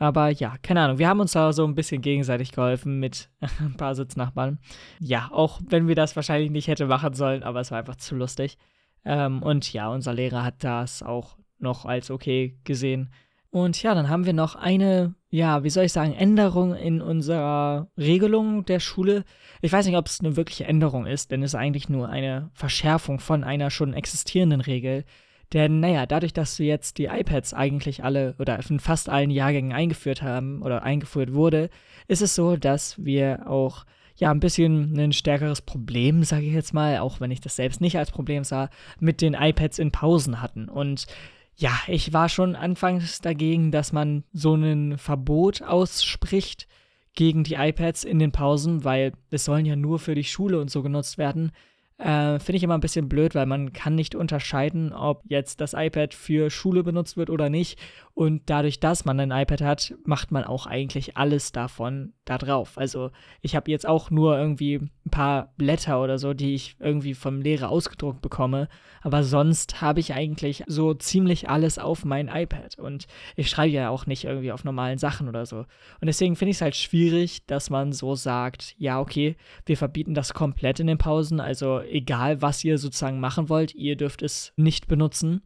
Aber 0.03 0.31
ja, 0.31 0.57
keine 0.65 0.81
Ahnung. 0.81 0.99
Wir 0.99 1.09
haben 1.09 1.21
uns 1.21 1.31
da 1.31 1.53
so 1.53 1.65
ein 1.65 1.77
bisschen 1.77 2.03
gegenseitig 2.03 2.51
geholfen 2.51 2.99
mit 2.99 3.31
ein 3.61 3.77
paar 3.77 3.95
Sitznachbarn. 3.95 4.59
Ja, 4.99 5.29
auch 5.31 5.61
wenn 5.69 5.87
wir 5.87 5.95
das 5.95 6.17
wahrscheinlich 6.17 6.51
nicht 6.51 6.67
hätte 6.67 6.87
machen 6.87 7.15
sollen, 7.15 7.45
aber 7.45 7.61
es 7.61 7.71
war 7.71 7.79
einfach 7.79 7.95
zu 7.95 8.17
lustig. 8.17 8.59
Ähm, 9.05 9.45
und 9.45 9.73
ja, 9.73 9.89
unser 9.91 10.13
Lehrer 10.13 10.43
hat 10.43 10.65
das 10.65 11.05
auch 11.05 11.37
noch 11.61 11.85
als 11.85 12.11
okay 12.11 12.59
gesehen. 12.65 13.13
Und 13.51 13.81
ja, 13.81 13.95
dann 13.95 14.09
haben 14.09 14.27
wir 14.27 14.33
noch 14.33 14.57
eine, 14.57 15.15
ja, 15.31 15.63
wie 15.63 15.71
soll 15.71 15.85
ich 15.85 15.93
sagen, 15.93 16.15
Änderung 16.15 16.75
in 16.75 17.01
unserer 17.01 17.87
Regelung 17.97 18.65
der 18.65 18.81
Schule. 18.81 19.23
Ich 19.61 19.73
weiß 19.73 19.87
nicht, 19.87 19.97
ob 19.97 20.09
es 20.09 20.19
eine 20.19 20.35
wirkliche 20.35 20.65
Änderung 20.65 21.07
ist, 21.07 21.31
denn 21.31 21.45
es 21.45 21.53
ist 21.53 21.61
eigentlich 21.61 21.89
nur 21.89 22.09
eine 22.09 22.51
Verschärfung 22.55 23.21
von 23.21 23.45
einer 23.45 23.71
schon 23.71 23.95
existierenden 23.95 24.63
Regel. 24.63 25.05
Denn 25.53 25.81
naja, 25.81 26.07
dadurch, 26.07 26.33
dass 26.33 26.59
wir 26.59 26.67
jetzt 26.67 26.99
die 26.99 27.07
iPads 27.07 27.53
eigentlich 27.53 28.05
alle 28.05 28.35
oder 28.39 28.59
in 28.69 28.81
fast 28.81 29.09
allen 29.09 29.31
Jahrgängen 29.31 29.73
eingeführt 29.73 30.23
haben 30.23 30.63
oder 30.63 30.83
eingeführt 30.83 31.35
wurde, 31.35 31.69
ist 32.09 32.23
es 32.23 32.35
so, 32.35 32.57
dass 32.57 33.05
wir 33.05 33.49
auch 33.49 33.85
ja 34.17 34.31
ein 34.31 34.41
bisschen 34.41 34.99
ein 34.99 35.13
stärkeres 35.13 35.61
Problem, 35.61 36.25
sage 36.25 36.47
ich 36.47 36.55
jetzt 36.55 36.73
mal, 36.73 36.99
auch 36.99 37.21
wenn 37.21 37.31
ich 37.31 37.41
das 37.41 37.57
selbst 37.57 37.81
nicht 37.81 37.99
als 37.99 38.11
Problem 38.11 38.45
sah, 38.45 38.71
mit 38.99 39.21
den 39.21 39.35
iPads 39.35 39.79
in 39.79 39.91
Pausen 39.91 40.41
hatten. 40.41 40.69
Und 40.69 41.07
ja, 41.57 41.79
ich 41.87 42.13
war 42.13 42.29
schon 42.29 42.57
anfangs 42.57 43.21
dagegen, 43.21 43.71
dass 43.73 43.93
man 43.93 44.25
so 44.33 44.55
ein 44.55 44.97
Verbot 44.97 45.63
ausspricht 45.63 46.67
gegen 47.15 47.45
die 47.45 47.55
iPads 47.55 48.05
in 48.05 48.19
den 48.19 48.33
Pausen, 48.33 48.85
weil 48.85 49.13
es 49.31 49.45
sollen 49.45 49.67
ja 49.67 49.77
nur 49.77 49.99
für 49.99 50.15
die 50.15 50.25
Schule 50.25 50.61
und 50.61 50.71
so 50.71 50.83
genutzt 50.83 51.19
werden. 51.19 51.53
Äh, 52.03 52.41
Finde 52.41 52.57
ich 52.57 52.65
immer 52.65 52.75
ein 52.75 52.81
bisschen 52.81 53.09
blöd, 53.09 53.37
weil 53.37 53.47
man 53.47 53.73
kann 53.73 53.95
nicht 53.95 54.17
unterscheiden, 54.17 54.93
ob 54.93 55.23
jetzt 55.29 55.61
das 55.61 55.73
iPad 55.73 56.15
für 56.15 56.51
Schule 56.51 56.83
benutzt 56.83 57.17
wird 57.17 57.31
oder 57.31 57.49
nicht. 57.49 57.79
Und 58.15 58.43
dadurch, 58.47 58.81
dass 58.81 59.05
man 59.05 59.21
ein 59.21 59.31
iPad 59.31 59.63
hat, 59.63 59.95
macht 60.05 60.33
man 60.33 60.45
auch 60.45 60.67
eigentlich 60.67 61.17
alles 61.17 61.53
davon 61.53 62.13
da 62.25 62.39
drauf. 62.39 62.77
Also 62.77 63.11
ich 63.41 63.57
habe 63.57 63.71
jetzt 63.71 63.87
auch 63.87 64.11
nur 64.11 64.37
irgendwie 64.37 64.81
ein 65.07 65.11
paar 65.11 65.53
Blätter 65.57 66.03
oder 66.03 66.19
so, 66.19 66.35
die 66.35 66.55
ich 66.55 66.77
irgendwie 66.79 67.15
vom 67.15 67.41
Lehrer 67.41 67.71
ausgedruckt 67.71 68.21
bekomme. 68.21 68.69
Aber 69.01 69.23
sonst 69.23 69.81
habe 69.81 70.01
ich 70.01 70.13
eigentlich 70.13 70.65
so 70.67 70.95
ziemlich 70.95 71.49
alles 71.49 71.79
auf 71.79 72.05
mein 72.05 72.29
iPad. 72.29 72.79
Und 72.79 73.07
ich 73.37 73.49
schreibe 73.49 73.73
ja 73.73 73.91
auch 73.91 74.07
nicht 74.07 74.25
irgendwie 74.25 74.53
auf 74.53 74.65
normalen 74.65 74.99
Sachen 74.99 75.29
oder 75.29 75.47
so. 75.47 75.59
Und 75.59 76.07
deswegen 76.07 76.37
finde 76.37 76.51
ich 76.51 76.57
es 76.59 76.63
halt 76.63 76.77
schwierig, 76.77 77.47
dass 77.47 77.71
man 77.71 77.93
so 77.93 78.15
sagt, 78.15 78.75
ja, 78.77 79.01
okay, 79.01 79.37
wir 79.65 79.77
verbieten 79.77 80.15
das 80.15 80.35
komplett 80.35 80.81
in 80.81 80.87
den 80.87 80.99
Pausen. 80.99 81.41
Also 81.41 81.81
egal, 81.93 82.43
was 82.43 82.65
ihr 82.65 82.79
sozusagen 82.79 83.21
machen 83.21 83.49
wollt, 83.49 83.75
ihr 83.75 83.97
dürft 83.97 84.23
es 84.23 84.53
nicht 84.57 84.89
benutzen. 84.89 85.43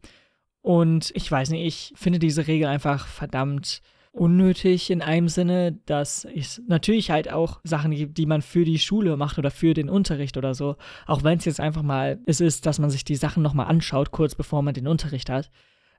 Und 0.61 1.11
ich 1.15 1.31
weiß 1.31 1.49
nicht, 1.51 1.65
ich 1.65 1.93
finde 1.95 2.19
diese 2.19 2.47
Regel 2.47 2.67
einfach 2.67 3.07
verdammt 3.07 3.81
unnötig 4.11 4.89
in 4.89 5.01
einem 5.01 5.29
Sinne, 5.29 5.79
dass 5.85 6.25
es 6.25 6.61
natürlich 6.67 7.11
halt 7.11 7.31
auch 7.31 7.59
Sachen 7.63 7.91
gibt, 7.91 8.17
die 8.17 8.25
man 8.25 8.41
für 8.41 8.65
die 8.65 8.79
Schule 8.79 9.15
macht 9.15 9.37
oder 9.37 9.51
für 9.51 9.73
den 9.73 9.89
Unterricht 9.89 10.37
oder 10.37 10.53
so. 10.53 10.75
Auch 11.05 11.23
wenn 11.23 11.37
es 11.37 11.45
jetzt 11.45 11.59
einfach 11.59 11.83
mal 11.83 12.19
es 12.25 12.41
ist, 12.41 12.65
dass 12.65 12.79
man 12.79 12.89
sich 12.89 13.05
die 13.05 13.15
Sachen 13.15 13.43
nochmal 13.43 13.67
anschaut, 13.67 14.11
kurz 14.11 14.35
bevor 14.35 14.61
man 14.61 14.73
den 14.73 14.87
Unterricht 14.87 15.29
hat. 15.29 15.51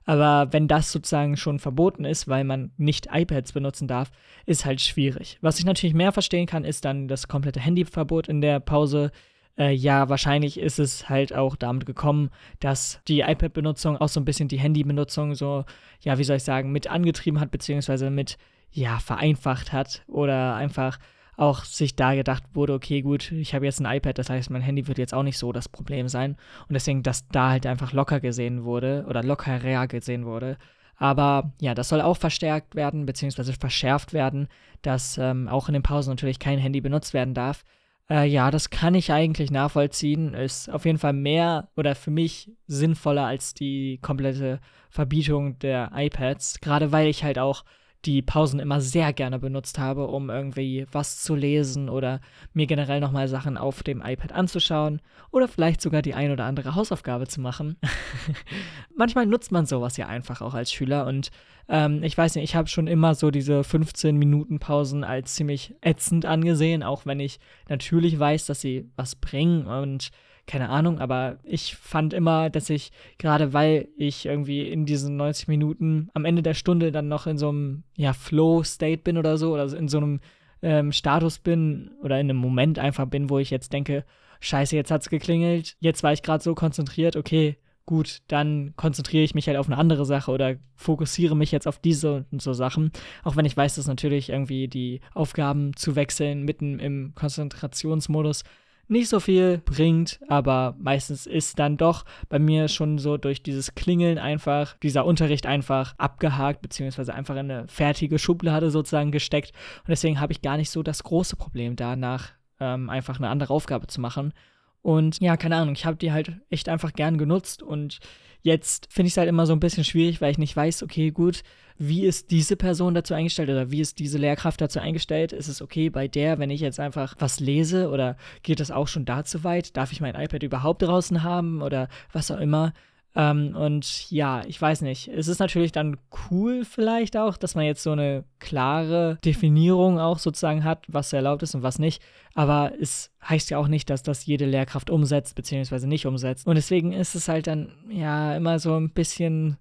Aber 0.05 0.51
wenn 0.51 0.67
das 0.67 0.91
sozusagen 0.91 1.37
schon 1.37 1.59
verboten 1.59 2.05
ist, 2.05 2.27
weil 2.27 2.43
man 2.43 2.71
nicht 2.77 3.09
iPads 3.11 3.53
benutzen 3.53 3.87
darf, 3.87 4.11
ist 4.45 4.65
halt 4.65 4.81
schwierig. 4.81 5.37
Was 5.41 5.59
ich 5.59 5.65
natürlich 5.65 5.93
mehr 5.93 6.11
verstehen 6.11 6.47
kann, 6.47 6.65
ist 6.65 6.85
dann 6.85 7.07
das 7.07 7.27
komplette 7.27 7.59
Handyverbot 7.59 8.27
in 8.27 8.41
der 8.41 8.59
Pause 8.59 9.11
äh, 9.57 9.71
ja, 9.71 10.09
wahrscheinlich 10.09 10.59
ist 10.59 10.79
es 10.79 11.09
halt 11.09 11.33
auch 11.33 11.55
damit 11.55 11.85
gekommen, 11.85 12.29
dass 12.59 13.01
die 13.07 13.21
iPad-Benutzung 13.21 13.97
auch 13.97 14.09
so 14.09 14.19
ein 14.19 14.25
bisschen 14.25 14.47
die 14.47 14.59
Handy-Benutzung 14.59 15.35
so, 15.35 15.65
ja, 16.01 16.17
wie 16.17 16.23
soll 16.23 16.37
ich 16.37 16.43
sagen, 16.43 16.71
mit 16.71 16.87
angetrieben 16.87 17.39
hat, 17.39 17.51
beziehungsweise 17.51 18.09
mit, 18.09 18.37
ja, 18.71 18.99
vereinfacht 18.99 19.73
hat 19.73 20.03
oder 20.07 20.55
einfach 20.55 20.99
auch 21.39 21.63
sich 21.63 21.95
da 21.95 22.15
gedacht 22.15 22.43
wurde, 22.53 22.73
okay, 22.73 23.01
gut, 23.01 23.31
ich 23.31 23.55
habe 23.55 23.65
jetzt 23.65 23.79
ein 23.79 23.91
iPad, 23.91 24.17
das 24.17 24.29
heißt, 24.29 24.49
mein 24.49 24.61
Handy 24.61 24.87
wird 24.87 24.97
jetzt 24.97 25.13
auch 25.13 25.23
nicht 25.23 25.37
so 25.37 25.53
das 25.53 25.69
Problem 25.69 26.09
sein. 26.09 26.35
Und 26.67 26.73
deswegen, 26.73 27.01
dass 27.01 27.27
da 27.29 27.51
halt 27.51 27.65
einfach 27.65 27.93
locker 27.93 28.19
gesehen 28.19 28.65
wurde 28.65 29.05
oder 29.07 29.23
lockerer 29.23 29.87
gesehen 29.87 30.25
wurde. 30.25 30.57
Aber 30.97 31.53
ja, 31.61 31.73
das 31.73 31.87
soll 31.87 32.01
auch 32.01 32.17
verstärkt 32.17 32.75
werden, 32.75 33.05
beziehungsweise 33.05 33.53
verschärft 33.53 34.11
werden, 34.11 34.49
dass 34.81 35.17
ähm, 35.17 35.47
auch 35.47 35.69
in 35.69 35.73
den 35.73 35.83
Pausen 35.83 36.11
natürlich 36.11 36.39
kein 36.39 36.59
Handy 36.59 36.81
benutzt 36.81 37.13
werden 37.13 37.33
darf. 37.33 37.63
Äh, 38.09 38.25
ja, 38.27 38.49
das 38.49 38.69
kann 38.69 38.95
ich 38.95 39.11
eigentlich 39.11 39.51
nachvollziehen. 39.51 40.33
Ist 40.33 40.69
auf 40.69 40.85
jeden 40.85 40.97
Fall 40.97 41.13
mehr 41.13 41.69
oder 41.77 41.95
für 41.95 42.11
mich 42.11 42.51
sinnvoller 42.67 43.25
als 43.25 43.53
die 43.53 43.99
komplette 44.01 44.59
Verbietung 44.89 45.59
der 45.59 45.91
iPads. 45.93 46.59
Gerade 46.61 46.91
weil 46.91 47.07
ich 47.07 47.23
halt 47.23 47.37
auch 47.37 47.63
die 48.05 48.21
Pausen 48.21 48.59
immer 48.59 48.79
sehr 48.79 49.11
gerne 49.11 49.39
benutzt 49.39 49.77
habe, 49.77 50.07
um 50.07 50.29
irgendwie 50.29 50.85
was 50.91 51.21
zu 51.21 51.35
lesen 51.35 51.89
oder 51.89 52.21
mir 52.53 52.65
generell 52.65 53.01
nochmal 53.01 53.27
Sachen 53.27 53.57
auf 53.57 53.83
dem 53.83 54.01
iPad 54.01 54.31
anzuschauen 54.31 55.01
oder 55.31 55.47
vielleicht 55.47 55.81
sogar 55.81 56.01
die 56.01 56.13
ein 56.13 56.31
oder 56.31 56.45
andere 56.45 56.75
Hausaufgabe 56.75 57.27
zu 57.27 57.41
machen. 57.41 57.77
Manchmal 58.95 59.25
nutzt 59.25 59.51
man 59.51 59.65
sowas 59.65 59.97
ja 59.97 60.07
einfach 60.07 60.41
auch 60.41 60.53
als 60.53 60.71
Schüler 60.71 61.07
und 61.07 61.29
ähm, 61.67 62.01
ich 62.01 62.17
weiß 62.17 62.35
nicht, 62.35 62.45
ich 62.45 62.55
habe 62.55 62.69
schon 62.69 62.87
immer 62.87 63.15
so 63.15 63.31
diese 63.31 63.63
15 63.63 64.15
Minuten 64.15 64.59
Pausen 64.59 65.03
als 65.03 65.35
ziemlich 65.35 65.75
ätzend 65.81 66.25
angesehen, 66.25 66.83
auch 66.83 67.05
wenn 67.05 67.19
ich 67.19 67.39
natürlich 67.67 68.17
weiß, 68.17 68.45
dass 68.45 68.61
sie 68.61 68.89
was 68.95 69.15
bringen 69.15 69.67
und 69.67 70.09
keine 70.49 70.69
Ahnung, 70.69 70.99
aber 70.99 71.37
ich 71.43 71.75
fand 71.75 72.11
immer, 72.11 72.49
dass 72.49 72.71
ich, 72.71 72.91
gerade 73.19 73.53
weil 73.53 73.87
ich 73.97 74.25
irgendwie 74.25 74.67
in 74.67 74.87
diesen 74.87 75.15
90 75.15 75.47
Minuten 75.47 76.09
am 76.15 76.25
Ende 76.25 76.41
der 76.41 76.55
Stunde 76.55 76.91
dann 76.91 77.07
noch 77.07 77.27
in 77.27 77.37
so 77.37 77.49
einem, 77.49 77.83
ja, 77.95 78.13
Flow-State 78.13 79.03
bin 79.03 79.19
oder 79.19 79.37
so, 79.37 79.53
oder 79.53 79.71
in 79.71 79.87
so 79.87 79.97
einem 79.97 80.21
ähm, 80.63 80.91
Status 80.91 81.37
bin 81.37 81.91
oder 82.01 82.19
in 82.19 82.31
einem 82.31 82.39
Moment 82.39 82.79
einfach 82.79 83.05
bin, 83.05 83.29
wo 83.29 83.37
ich 83.37 83.51
jetzt 83.51 83.71
denke, 83.73 84.03
scheiße, 84.39 84.75
jetzt 84.75 84.89
hat's 84.89 85.11
geklingelt, 85.11 85.77
jetzt 85.81 86.01
war 86.01 86.13
ich 86.13 86.23
gerade 86.23 86.43
so 86.43 86.55
konzentriert, 86.55 87.15
okay, 87.15 87.57
gut, 87.85 88.23
dann 88.27 88.73
konzentriere 88.75 89.23
ich 89.23 89.35
mich 89.35 89.47
halt 89.47 89.57
auf 89.57 89.67
eine 89.67 89.77
andere 89.77 90.05
Sache 90.05 90.31
oder 90.31 90.55
fokussiere 90.75 91.35
mich 91.35 91.51
jetzt 91.51 91.67
auf 91.67 91.77
diese 91.77 92.25
und 92.31 92.41
so 92.41 92.53
Sachen. 92.53 92.91
Auch 93.23 93.35
wenn 93.35 93.45
ich 93.45 93.55
weiß, 93.55 93.75
dass 93.75 93.85
natürlich 93.85 94.29
irgendwie 94.29 94.67
die 94.67 95.01
Aufgaben 95.13 95.75
zu 95.75 95.95
wechseln 95.95 96.41
mitten 96.41 96.79
im 96.79 97.13
Konzentrationsmodus 97.13 98.43
nicht 98.89 99.09
so 99.09 99.19
viel 99.19 99.59
bringt, 99.59 100.19
aber 100.27 100.75
meistens 100.79 101.25
ist 101.25 101.59
dann 101.59 101.77
doch 101.77 102.05
bei 102.27 102.39
mir 102.39 102.67
schon 102.67 102.97
so 102.97 103.17
durch 103.17 103.43
dieses 103.43 103.75
Klingeln 103.75 104.17
einfach 104.17 104.77
dieser 104.79 105.05
Unterricht 105.05 105.45
einfach 105.45 105.93
abgehakt, 105.97 106.61
beziehungsweise 106.61 107.13
einfach 107.13 107.35
in 107.35 107.51
eine 107.51 107.67
fertige 107.67 108.19
Schublade 108.19 108.71
sozusagen 108.71 109.11
gesteckt. 109.11 109.51
Und 109.79 109.89
deswegen 109.89 110.19
habe 110.19 110.33
ich 110.33 110.41
gar 110.41 110.57
nicht 110.57 110.71
so 110.71 110.83
das 110.83 111.03
große 111.03 111.35
Problem 111.35 111.75
danach, 111.75 112.29
ähm, 112.59 112.89
einfach 112.89 113.17
eine 113.19 113.29
andere 113.29 113.53
Aufgabe 113.53 113.87
zu 113.87 114.01
machen. 114.01 114.33
Und 114.81 115.19
ja, 115.19 115.37
keine 115.37 115.57
Ahnung, 115.57 115.75
ich 115.75 115.85
habe 115.85 115.97
die 115.97 116.11
halt 116.11 116.39
echt 116.49 116.69
einfach 116.69 116.93
gern 116.93 117.17
genutzt 117.17 117.61
und 117.61 117.99
Jetzt 118.41 118.87
finde 118.89 119.07
ich 119.07 119.13
es 119.13 119.17
halt 119.17 119.27
immer 119.27 119.45
so 119.45 119.53
ein 119.53 119.59
bisschen 119.59 119.83
schwierig, 119.83 120.21
weil 120.21 120.31
ich 120.31 120.37
nicht 120.37 120.55
weiß, 120.55 120.83
okay, 120.83 121.11
gut, 121.11 121.43
wie 121.77 122.05
ist 122.05 122.31
diese 122.31 122.55
Person 122.55 122.93
dazu 122.93 123.13
eingestellt 123.13 123.49
oder 123.49 123.69
wie 123.69 123.81
ist 123.81 123.99
diese 123.99 124.17
Lehrkraft 124.17 124.61
dazu 124.61 124.79
eingestellt? 124.79 125.33
Ist 125.33 125.49
es 125.49 125.61
okay 125.61 125.89
bei 125.89 126.07
der, 126.07 126.39
wenn 126.39 126.49
ich 126.49 126.61
jetzt 126.61 126.79
einfach 126.79 127.15
was 127.19 127.41
lese 127.41 127.89
oder 127.89 128.15
geht 128.43 128.61
das 128.61 128.71
auch 128.71 128.87
schon 128.87 129.05
dazu 129.05 129.43
weit? 129.43 129.75
Darf 129.75 129.91
ich 129.91 129.99
mein 129.99 130.15
iPad 130.15 130.43
überhaupt 130.43 130.81
draußen 130.81 131.23
haben 131.23 131.61
oder 131.61 131.89
was 132.13 132.31
auch 132.31 132.39
immer? 132.39 132.73
Ähm, 133.15 133.55
und 133.55 134.09
ja, 134.11 134.43
ich 134.45 134.61
weiß 134.61 134.81
nicht. 134.81 135.07
Es 135.07 135.27
ist 135.27 135.39
natürlich 135.39 135.71
dann 135.71 135.97
cool 136.29 136.63
vielleicht 136.63 137.17
auch, 137.17 137.37
dass 137.37 137.55
man 137.55 137.65
jetzt 137.65 137.83
so 137.83 137.91
eine 137.91 138.23
klare 138.39 139.17
Definierung 139.25 139.99
auch 139.99 140.19
sozusagen 140.19 140.63
hat, 140.63 140.85
was 140.87 141.11
erlaubt 141.11 141.43
ist 141.43 141.55
und 141.55 141.63
was 141.63 141.79
nicht. 141.79 142.01
Aber 142.35 142.71
es 142.79 143.11
heißt 143.27 143.49
ja 143.49 143.57
auch 143.57 143.67
nicht, 143.67 143.89
dass 143.89 144.03
das 144.03 144.25
jede 144.25 144.45
Lehrkraft 144.45 144.89
umsetzt, 144.89 145.35
beziehungsweise 145.35 145.87
nicht 145.87 146.05
umsetzt. 146.05 146.47
Und 146.47 146.55
deswegen 146.55 146.93
ist 146.93 147.15
es 147.15 147.27
halt 147.27 147.47
dann 147.47 147.71
ja 147.89 148.35
immer 148.35 148.59
so 148.59 148.75
ein 148.75 148.91
bisschen 148.91 149.57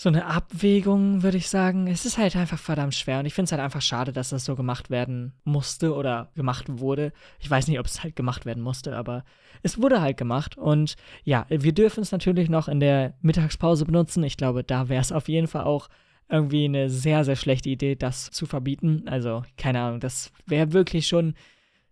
so 0.00 0.08
eine 0.08 0.24
Abwägung, 0.24 1.22
würde 1.22 1.36
ich 1.36 1.50
sagen. 1.50 1.86
Es 1.86 2.06
ist 2.06 2.16
halt 2.16 2.34
einfach 2.34 2.58
verdammt 2.58 2.94
schwer 2.94 3.18
und 3.18 3.26
ich 3.26 3.34
finde 3.34 3.44
es 3.44 3.52
halt 3.52 3.60
einfach 3.60 3.82
schade, 3.82 4.14
dass 4.14 4.30
das 4.30 4.46
so 4.46 4.56
gemacht 4.56 4.88
werden 4.88 5.34
musste 5.44 5.94
oder 5.94 6.30
gemacht 6.34 6.64
wurde. 6.70 7.12
Ich 7.38 7.50
weiß 7.50 7.68
nicht, 7.68 7.78
ob 7.78 7.84
es 7.84 8.02
halt 8.02 8.16
gemacht 8.16 8.46
werden 8.46 8.62
musste, 8.62 8.96
aber 8.96 9.26
es 9.62 9.82
wurde 9.82 10.00
halt 10.00 10.16
gemacht 10.16 10.56
und 10.56 10.96
ja, 11.22 11.44
wir 11.50 11.74
dürfen 11.74 12.00
es 12.00 12.12
natürlich 12.12 12.48
noch 12.48 12.66
in 12.66 12.80
der 12.80 13.12
Mittagspause 13.20 13.84
benutzen. 13.84 14.24
Ich 14.24 14.38
glaube, 14.38 14.64
da 14.64 14.88
wäre 14.88 15.02
es 15.02 15.12
auf 15.12 15.28
jeden 15.28 15.48
Fall 15.48 15.64
auch 15.64 15.90
irgendwie 16.30 16.64
eine 16.64 16.88
sehr, 16.88 17.26
sehr 17.26 17.36
schlechte 17.36 17.68
Idee, 17.68 17.94
das 17.94 18.30
zu 18.30 18.46
verbieten. 18.46 19.02
Also, 19.04 19.42
keine 19.58 19.82
Ahnung, 19.82 20.00
das 20.00 20.32
wäre 20.46 20.72
wirklich 20.72 21.08
schon 21.08 21.34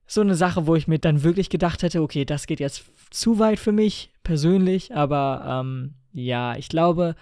so 0.07 0.23
eine 0.23 0.35
Sache, 0.35 0.67
wo 0.67 0.77
ich 0.77 0.89
mir 0.89 0.99
dann 0.99 1.25
wirklich 1.25 1.51
gedacht 1.51 1.83
hätte, 1.83 2.01
okay, 2.01 2.25
das 2.25 2.47
geht 2.47 2.61
jetzt 2.61 2.91
zu 3.11 3.39
weit 3.39 3.59
für 3.59 3.73
mich 3.73 4.11
persönlich, 4.23 4.95
aber 4.95 5.61
ähm, 5.63 5.93
ja, 6.15 6.57
ich 6.57 6.71
glaube, 6.71 7.15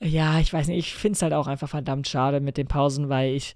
ja, 0.00 0.38
ich 0.40 0.52
weiß 0.52 0.68
nicht, 0.68 0.78
ich 0.78 0.94
finde 0.94 1.16
es 1.16 1.22
halt 1.22 1.32
auch 1.32 1.46
einfach 1.46 1.68
verdammt 1.68 2.08
schade 2.08 2.40
mit 2.40 2.56
den 2.56 2.66
Pausen, 2.66 3.08
weil 3.08 3.34
ich 3.34 3.54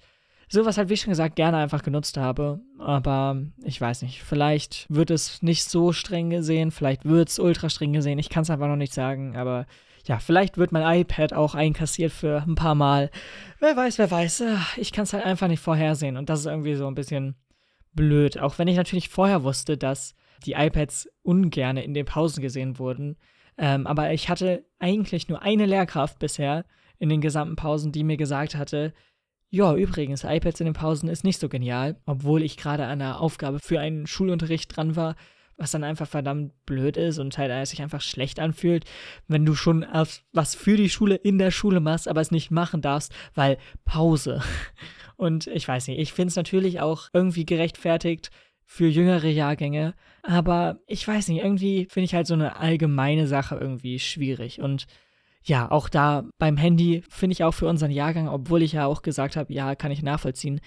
sowas 0.48 0.78
halt, 0.78 0.88
wie 0.88 0.96
schon 0.96 1.10
gesagt, 1.10 1.36
gerne 1.36 1.58
einfach 1.58 1.82
genutzt 1.82 2.16
habe. 2.16 2.60
Aber 2.78 3.40
ich 3.62 3.80
weiß 3.80 4.02
nicht, 4.02 4.22
vielleicht 4.22 4.86
wird 4.88 5.10
es 5.10 5.42
nicht 5.42 5.64
so 5.64 5.92
streng 5.92 6.30
gesehen, 6.30 6.70
vielleicht 6.70 7.04
wird 7.04 7.28
es 7.28 7.38
ultra 7.38 7.70
streng 7.70 7.92
gesehen, 7.92 8.18
ich 8.18 8.28
kann 8.28 8.42
es 8.42 8.50
einfach 8.50 8.68
noch 8.68 8.76
nicht 8.76 8.92
sagen, 8.94 9.36
aber 9.36 9.66
ja, 10.06 10.18
vielleicht 10.18 10.56
wird 10.56 10.72
mein 10.72 11.00
iPad 11.00 11.34
auch 11.34 11.54
einkassiert 11.54 12.10
für 12.12 12.42
ein 12.42 12.54
paar 12.54 12.74
Mal. 12.74 13.10
Wer 13.58 13.76
weiß, 13.76 13.98
wer 13.98 14.10
weiß. 14.10 14.42
Ah, 14.42 14.66
ich 14.76 14.92
kann 14.92 15.04
es 15.04 15.12
halt 15.12 15.24
einfach 15.24 15.46
nicht 15.46 15.62
vorhersehen 15.62 16.16
und 16.16 16.30
das 16.30 16.40
ist 16.40 16.46
irgendwie 16.46 16.74
so 16.74 16.86
ein 16.86 16.94
bisschen 16.94 17.36
blöd. 17.92 18.38
Auch 18.38 18.58
wenn 18.58 18.68
ich 18.68 18.76
natürlich 18.76 19.08
vorher 19.08 19.44
wusste, 19.44 19.76
dass 19.76 20.14
die 20.46 20.52
iPads 20.52 21.08
ungern 21.22 21.76
in 21.76 21.92
den 21.92 22.06
Pausen 22.06 22.40
gesehen 22.40 22.78
wurden, 22.78 23.16
ähm, 23.60 23.86
aber 23.86 24.10
ich 24.12 24.30
hatte 24.30 24.64
eigentlich 24.78 25.28
nur 25.28 25.42
eine 25.42 25.66
Lehrkraft 25.66 26.18
bisher 26.18 26.64
in 26.98 27.10
den 27.10 27.20
gesamten 27.20 27.56
Pausen, 27.56 27.92
die 27.92 28.04
mir 28.04 28.16
gesagt 28.16 28.54
hatte, 28.54 28.94
ja, 29.50 29.74
übrigens, 29.74 30.24
iPads 30.24 30.60
in 30.60 30.64
den 30.64 30.74
Pausen 30.74 31.10
ist 31.10 31.24
nicht 31.24 31.38
so 31.38 31.50
genial, 31.50 31.96
obwohl 32.06 32.42
ich 32.42 32.56
gerade 32.56 32.84
an 32.84 33.02
einer 33.02 33.20
Aufgabe 33.20 33.58
für 33.58 33.78
einen 33.78 34.06
Schulunterricht 34.06 34.74
dran 34.74 34.96
war, 34.96 35.14
was 35.58 35.72
dann 35.72 35.84
einfach 35.84 36.08
verdammt 36.08 36.54
blöd 36.64 36.96
ist 36.96 37.18
und 37.18 37.36
halt 37.36 37.68
sich 37.68 37.82
einfach 37.82 38.00
schlecht 38.00 38.40
anfühlt, 38.40 38.86
wenn 39.28 39.44
du 39.44 39.54
schon 39.54 39.84
was 40.32 40.54
für 40.54 40.78
die 40.78 40.88
Schule 40.88 41.16
in 41.16 41.36
der 41.36 41.50
Schule 41.50 41.80
machst, 41.80 42.08
aber 42.08 42.22
es 42.22 42.30
nicht 42.30 42.50
machen 42.50 42.80
darfst, 42.80 43.12
weil 43.34 43.58
Pause. 43.84 44.42
Und 45.16 45.48
ich 45.48 45.68
weiß 45.68 45.88
nicht, 45.88 45.98
ich 45.98 46.14
finde 46.14 46.28
es 46.28 46.36
natürlich 46.36 46.80
auch 46.80 47.08
irgendwie 47.12 47.44
gerechtfertigt, 47.44 48.30
für 48.72 48.86
jüngere 48.86 49.26
Jahrgänge. 49.26 49.94
Aber 50.22 50.78
ich 50.86 51.06
weiß 51.06 51.26
nicht, 51.26 51.42
irgendwie 51.42 51.88
finde 51.90 52.04
ich 52.04 52.14
halt 52.14 52.28
so 52.28 52.34
eine 52.34 52.56
allgemeine 52.56 53.26
Sache 53.26 53.56
irgendwie 53.56 53.98
schwierig. 53.98 54.60
Und 54.60 54.86
ja, 55.42 55.68
auch 55.68 55.88
da 55.88 56.22
beim 56.38 56.56
Handy 56.56 57.02
finde 57.08 57.32
ich 57.32 57.42
auch 57.42 57.50
für 57.50 57.66
unseren 57.66 57.90
Jahrgang, 57.90 58.28
obwohl 58.28 58.62
ich 58.62 58.74
ja 58.74 58.86
auch 58.86 59.02
gesagt 59.02 59.34
habe, 59.34 59.52
ja, 59.52 59.74
kann 59.74 59.90
ich 59.90 60.04
nachvollziehen, 60.04 60.60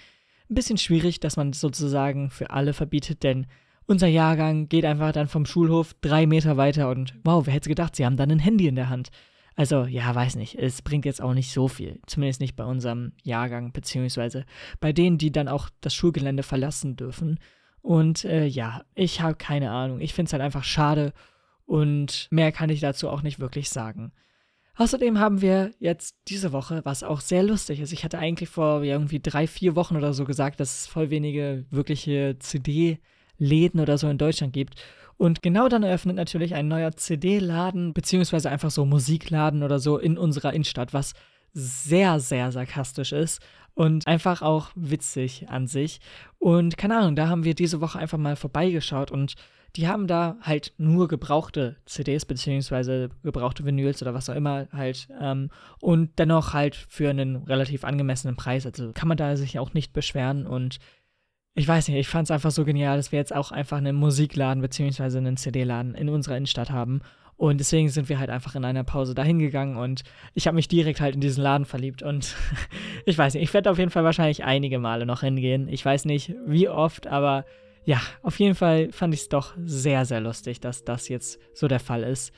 ein 0.50 0.54
bisschen 0.54 0.76
schwierig, 0.76 1.18
dass 1.18 1.38
man 1.38 1.54
sozusagen 1.54 2.28
für 2.28 2.50
alle 2.50 2.74
verbietet, 2.74 3.22
denn 3.22 3.46
unser 3.86 4.08
Jahrgang 4.08 4.68
geht 4.68 4.84
einfach 4.84 5.12
dann 5.12 5.26
vom 5.26 5.46
Schulhof 5.46 5.94
drei 6.02 6.26
Meter 6.26 6.58
weiter 6.58 6.90
und 6.90 7.14
wow, 7.24 7.46
wer 7.46 7.54
hätte 7.54 7.70
gedacht, 7.70 7.96
sie 7.96 8.04
haben 8.04 8.18
dann 8.18 8.30
ein 8.30 8.38
Handy 8.38 8.66
in 8.66 8.76
der 8.76 8.90
Hand. 8.90 9.08
Also, 9.56 9.86
ja, 9.86 10.14
weiß 10.14 10.36
nicht. 10.36 10.56
Es 10.56 10.82
bringt 10.82 11.06
jetzt 11.06 11.22
auch 11.22 11.32
nicht 11.32 11.52
so 11.52 11.68
viel. 11.68 12.00
Zumindest 12.06 12.40
nicht 12.40 12.54
bei 12.54 12.64
unserem 12.64 13.12
Jahrgang, 13.22 13.72
beziehungsweise 13.72 14.44
bei 14.80 14.92
denen, 14.92 15.16
die 15.16 15.32
dann 15.32 15.48
auch 15.48 15.70
das 15.80 15.94
Schulgelände 15.94 16.42
verlassen 16.42 16.96
dürfen. 16.96 17.38
Und 17.84 18.24
äh, 18.24 18.46
ja, 18.46 18.82
ich 18.94 19.20
habe 19.20 19.34
keine 19.34 19.70
Ahnung. 19.70 20.00
Ich 20.00 20.14
finde 20.14 20.28
es 20.28 20.32
halt 20.32 20.42
einfach 20.42 20.64
schade 20.64 21.12
und 21.66 22.28
mehr 22.30 22.50
kann 22.50 22.70
ich 22.70 22.80
dazu 22.80 23.10
auch 23.10 23.20
nicht 23.20 23.40
wirklich 23.40 23.68
sagen. 23.68 24.10
Außerdem 24.76 25.18
haben 25.20 25.42
wir 25.42 25.70
jetzt 25.80 26.16
diese 26.28 26.52
Woche, 26.52 26.80
was 26.86 27.02
auch 27.02 27.20
sehr 27.20 27.42
lustig 27.42 27.80
ist. 27.80 27.92
Ich 27.92 28.02
hatte 28.02 28.18
eigentlich 28.18 28.48
vor 28.48 28.82
irgendwie 28.82 29.20
drei, 29.20 29.46
vier 29.46 29.76
Wochen 29.76 29.96
oder 29.98 30.14
so 30.14 30.24
gesagt, 30.24 30.60
dass 30.60 30.78
es 30.78 30.86
voll 30.86 31.10
wenige 31.10 31.66
wirkliche 31.70 32.36
CD-Läden 32.38 33.78
oder 33.80 33.98
so 33.98 34.08
in 34.08 34.16
Deutschland 34.16 34.54
gibt. 34.54 34.82
Und 35.18 35.42
genau 35.42 35.68
dann 35.68 35.82
eröffnet 35.82 36.16
natürlich 36.16 36.54
ein 36.54 36.68
neuer 36.68 36.92
CD-Laden, 36.92 37.92
beziehungsweise 37.92 38.48
einfach 38.48 38.70
so 38.70 38.86
Musikladen 38.86 39.62
oder 39.62 39.78
so 39.78 39.98
in 39.98 40.16
unserer 40.16 40.54
Innenstadt, 40.54 40.94
was 40.94 41.12
sehr, 41.52 42.18
sehr 42.18 42.50
sarkastisch 42.50 43.12
ist 43.12 43.42
und 43.74 44.06
einfach 44.06 44.42
auch 44.42 44.70
witzig 44.74 45.48
an 45.48 45.66
sich. 45.66 46.00
Und 46.38 46.76
keine 46.76 46.98
Ahnung, 46.98 47.16
da 47.16 47.28
haben 47.28 47.44
wir 47.44 47.54
diese 47.54 47.80
Woche 47.80 47.98
einfach 47.98 48.18
mal 48.18 48.36
vorbeigeschaut 48.36 49.10
und 49.10 49.34
die 49.76 49.88
haben 49.88 50.06
da 50.06 50.36
halt 50.40 50.72
nur 50.78 51.08
gebrauchte 51.08 51.76
CDs 51.84 52.24
beziehungsweise 52.24 53.10
gebrauchte 53.24 53.64
Vinyls 53.64 54.02
oder 54.02 54.14
was 54.14 54.30
auch 54.30 54.36
immer 54.36 54.68
halt 54.72 55.08
ähm, 55.20 55.50
und 55.80 56.18
dennoch 56.18 56.52
halt 56.52 56.76
für 56.76 57.10
einen 57.10 57.38
relativ 57.38 57.82
angemessenen 57.82 58.36
Preis. 58.36 58.66
Also 58.66 58.92
kann 58.92 59.08
man 59.08 59.16
da 59.16 59.36
sich 59.36 59.58
auch 59.58 59.74
nicht 59.74 59.92
beschweren 59.92 60.46
und 60.46 60.78
ich 61.56 61.68
weiß 61.68 61.88
nicht, 61.88 61.98
ich 61.98 62.08
fand 62.08 62.26
es 62.26 62.30
einfach 62.32 62.50
so 62.50 62.64
genial, 62.64 62.96
dass 62.96 63.12
wir 63.12 63.18
jetzt 63.18 63.34
auch 63.34 63.52
einfach 63.52 63.78
einen 63.78 63.94
Musikladen 63.94 64.60
beziehungsweise 64.60 65.18
einen 65.18 65.36
CD-Laden 65.36 65.94
in 65.94 66.08
unserer 66.08 66.36
Innenstadt 66.36 66.70
haben. 66.70 67.00
Und 67.36 67.58
deswegen 67.58 67.88
sind 67.88 68.08
wir 68.08 68.18
halt 68.18 68.30
einfach 68.30 68.54
in 68.54 68.64
einer 68.64 68.84
Pause 68.84 69.14
dahin 69.14 69.38
gegangen 69.38 69.76
und 69.76 70.02
ich 70.34 70.46
habe 70.46 70.54
mich 70.54 70.68
direkt 70.68 71.00
halt 71.00 71.16
in 71.16 71.20
diesen 71.20 71.42
Laden 71.42 71.66
verliebt. 71.66 72.02
Und 72.02 72.36
ich 73.06 73.18
weiß 73.18 73.34
nicht, 73.34 73.42
ich 73.42 73.54
werde 73.54 73.70
auf 73.70 73.78
jeden 73.78 73.90
Fall 73.90 74.04
wahrscheinlich 74.04 74.44
einige 74.44 74.78
Male 74.78 75.06
noch 75.06 75.20
hingehen. 75.20 75.68
Ich 75.68 75.84
weiß 75.84 76.04
nicht 76.04 76.34
wie 76.46 76.68
oft, 76.68 77.06
aber 77.06 77.44
ja, 77.84 78.00
auf 78.22 78.38
jeden 78.38 78.54
Fall 78.54 78.90
fand 78.92 79.14
ich 79.14 79.20
es 79.20 79.28
doch 79.28 79.54
sehr, 79.64 80.04
sehr 80.04 80.20
lustig, 80.20 80.60
dass 80.60 80.84
das 80.84 81.08
jetzt 81.08 81.38
so 81.52 81.68
der 81.68 81.80
Fall 81.80 82.02
ist. 82.02 82.32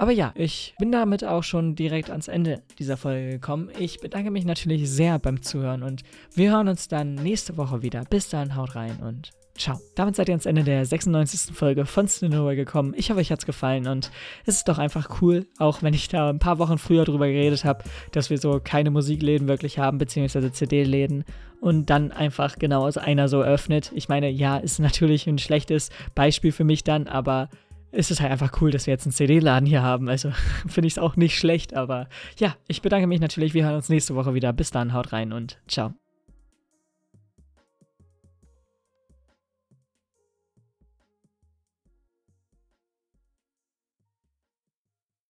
Aber 0.00 0.12
ja, 0.12 0.32
ich 0.36 0.74
bin 0.78 0.92
damit 0.92 1.24
auch 1.24 1.42
schon 1.42 1.74
direkt 1.74 2.08
ans 2.10 2.28
Ende 2.28 2.62
dieser 2.78 2.96
Folge 2.96 3.30
gekommen. 3.30 3.68
Ich 3.80 3.98
bedanke 3.98 4.30
mich 4.30 4.44
natürlich 4.44 4.88
sehr 4.88 5.18
beim 5.18 5.42
Zuhören 5.42 5.82
und 5.82 6.02
wir 6.34 6.52
hören 6.52 6.68
uns 6.68 6.86
dann 6.86 7.16
nächste 7.16 7.56
Woche 7.56 7.82
wieder. 7.82 8.04
Bis 8.08 8.28
dann, 8.28 8.54
haut 8.54 8.76
rein 8.76 8.98
und 9.02 9.30
ciao. 9.58 9.80
Damit 9.94 10.16
seid 10.16 10.28
ihr 10.28 10.32
ans 10.32 10.46
Ende 10.46 10.64
der 10.64 10.84
96. 10.86 11.54
Folge 11.54 11.84
von 11.84 12.06
Cinema 12.06 12.54
gekommen. 12.54 12.94
Ich 12.96 13.10
hoffe, 13.10 13.20
euch 13.20 13.30
hat's 13.30 13.46
gefallen 13.46 13.86
und 13.86 14.10
es 14.46 14.56
ist 14.56 14.68
doch 14.68 14.78
einfach 14.78 15.20
cool, 15.20 15.46
auch 15.58 15.82
wenn 15.82 15.94
ich 15.94 16.08
da 16.08 16.30
ein 16.30 16.38
paar 16.38 16.58
Wochen 16.58 16.78
früher 16.78 17.04
drüber 17.04 17.26
geredet 17.26 17.64
habe, 17.64 17.84
dass 18.12 18.30
wir 18.30 18.38
so 18.38 18.60
keine 18.62 18.90
Musikläden 18.90 19.48
wirklich 19.48 19.78
haben, 19.78 19.98
beziehungsweise 19.98 20.52
CD-Läden 20.52 21.24
und 21.60 21.90
dann 21.90 22.12
einfach 22.12 22.56
genau 22.56 22.86
aus 22.86 22.96
einer 22.96 23.28
so 23.28 23.42
öffnet. 23.42 23.92
Ich 23.94 24.08
meine, 24.08 24.30
ja, 24.30 24.56
ist 24.56 24.78
natürlich 24.78 25.26
ein 25.26 25.38
schlechtes 25.38 25.90
Beispiel 26.14 26.52
für 26.52 26.64
mich 26.64 26.84
dann, 26.84 27.08
aber 27.08 27.48
ist 27.90 28.10
es 28.10 28.20
halt 28.20 28.30
einfach 28.30 28.60
cool, 28.60 28.70
dass 28.70 28.86
wir 28.86 28.92
jetzt 28.92 29.06
einen 29.06 29.12
CD-Laden 29.12 29.66
hier 29.66 29.82
haben. 29.82 30.08
Also 30.08 30.30
finde 30.68 30.86
ich 30.86 30.94
es 30.94 30.98
auch 30.98 31.16
nicht 31.16 31.36
schlecht, 31.36 31.74
aber 31.74 32.08
ja, 32.38 32.54
ich 32.68 32.82
bedanke 32.82 33.06
mich 33.06 33.20
natürlich. 33.20 33.54
Wir 33.54 33.64
hören 33.64 33.76
uns 33.76 33.88
nächste 33.88 34.14
Woche 34.14 34.34
wieder. 34.34 34.52
Bis 34.52 34.70
dann, 34.70 34.92
haut 34.92 35.12
rein 35.12 35.32
und 35.32 35.58
ciao. 35.66 35.94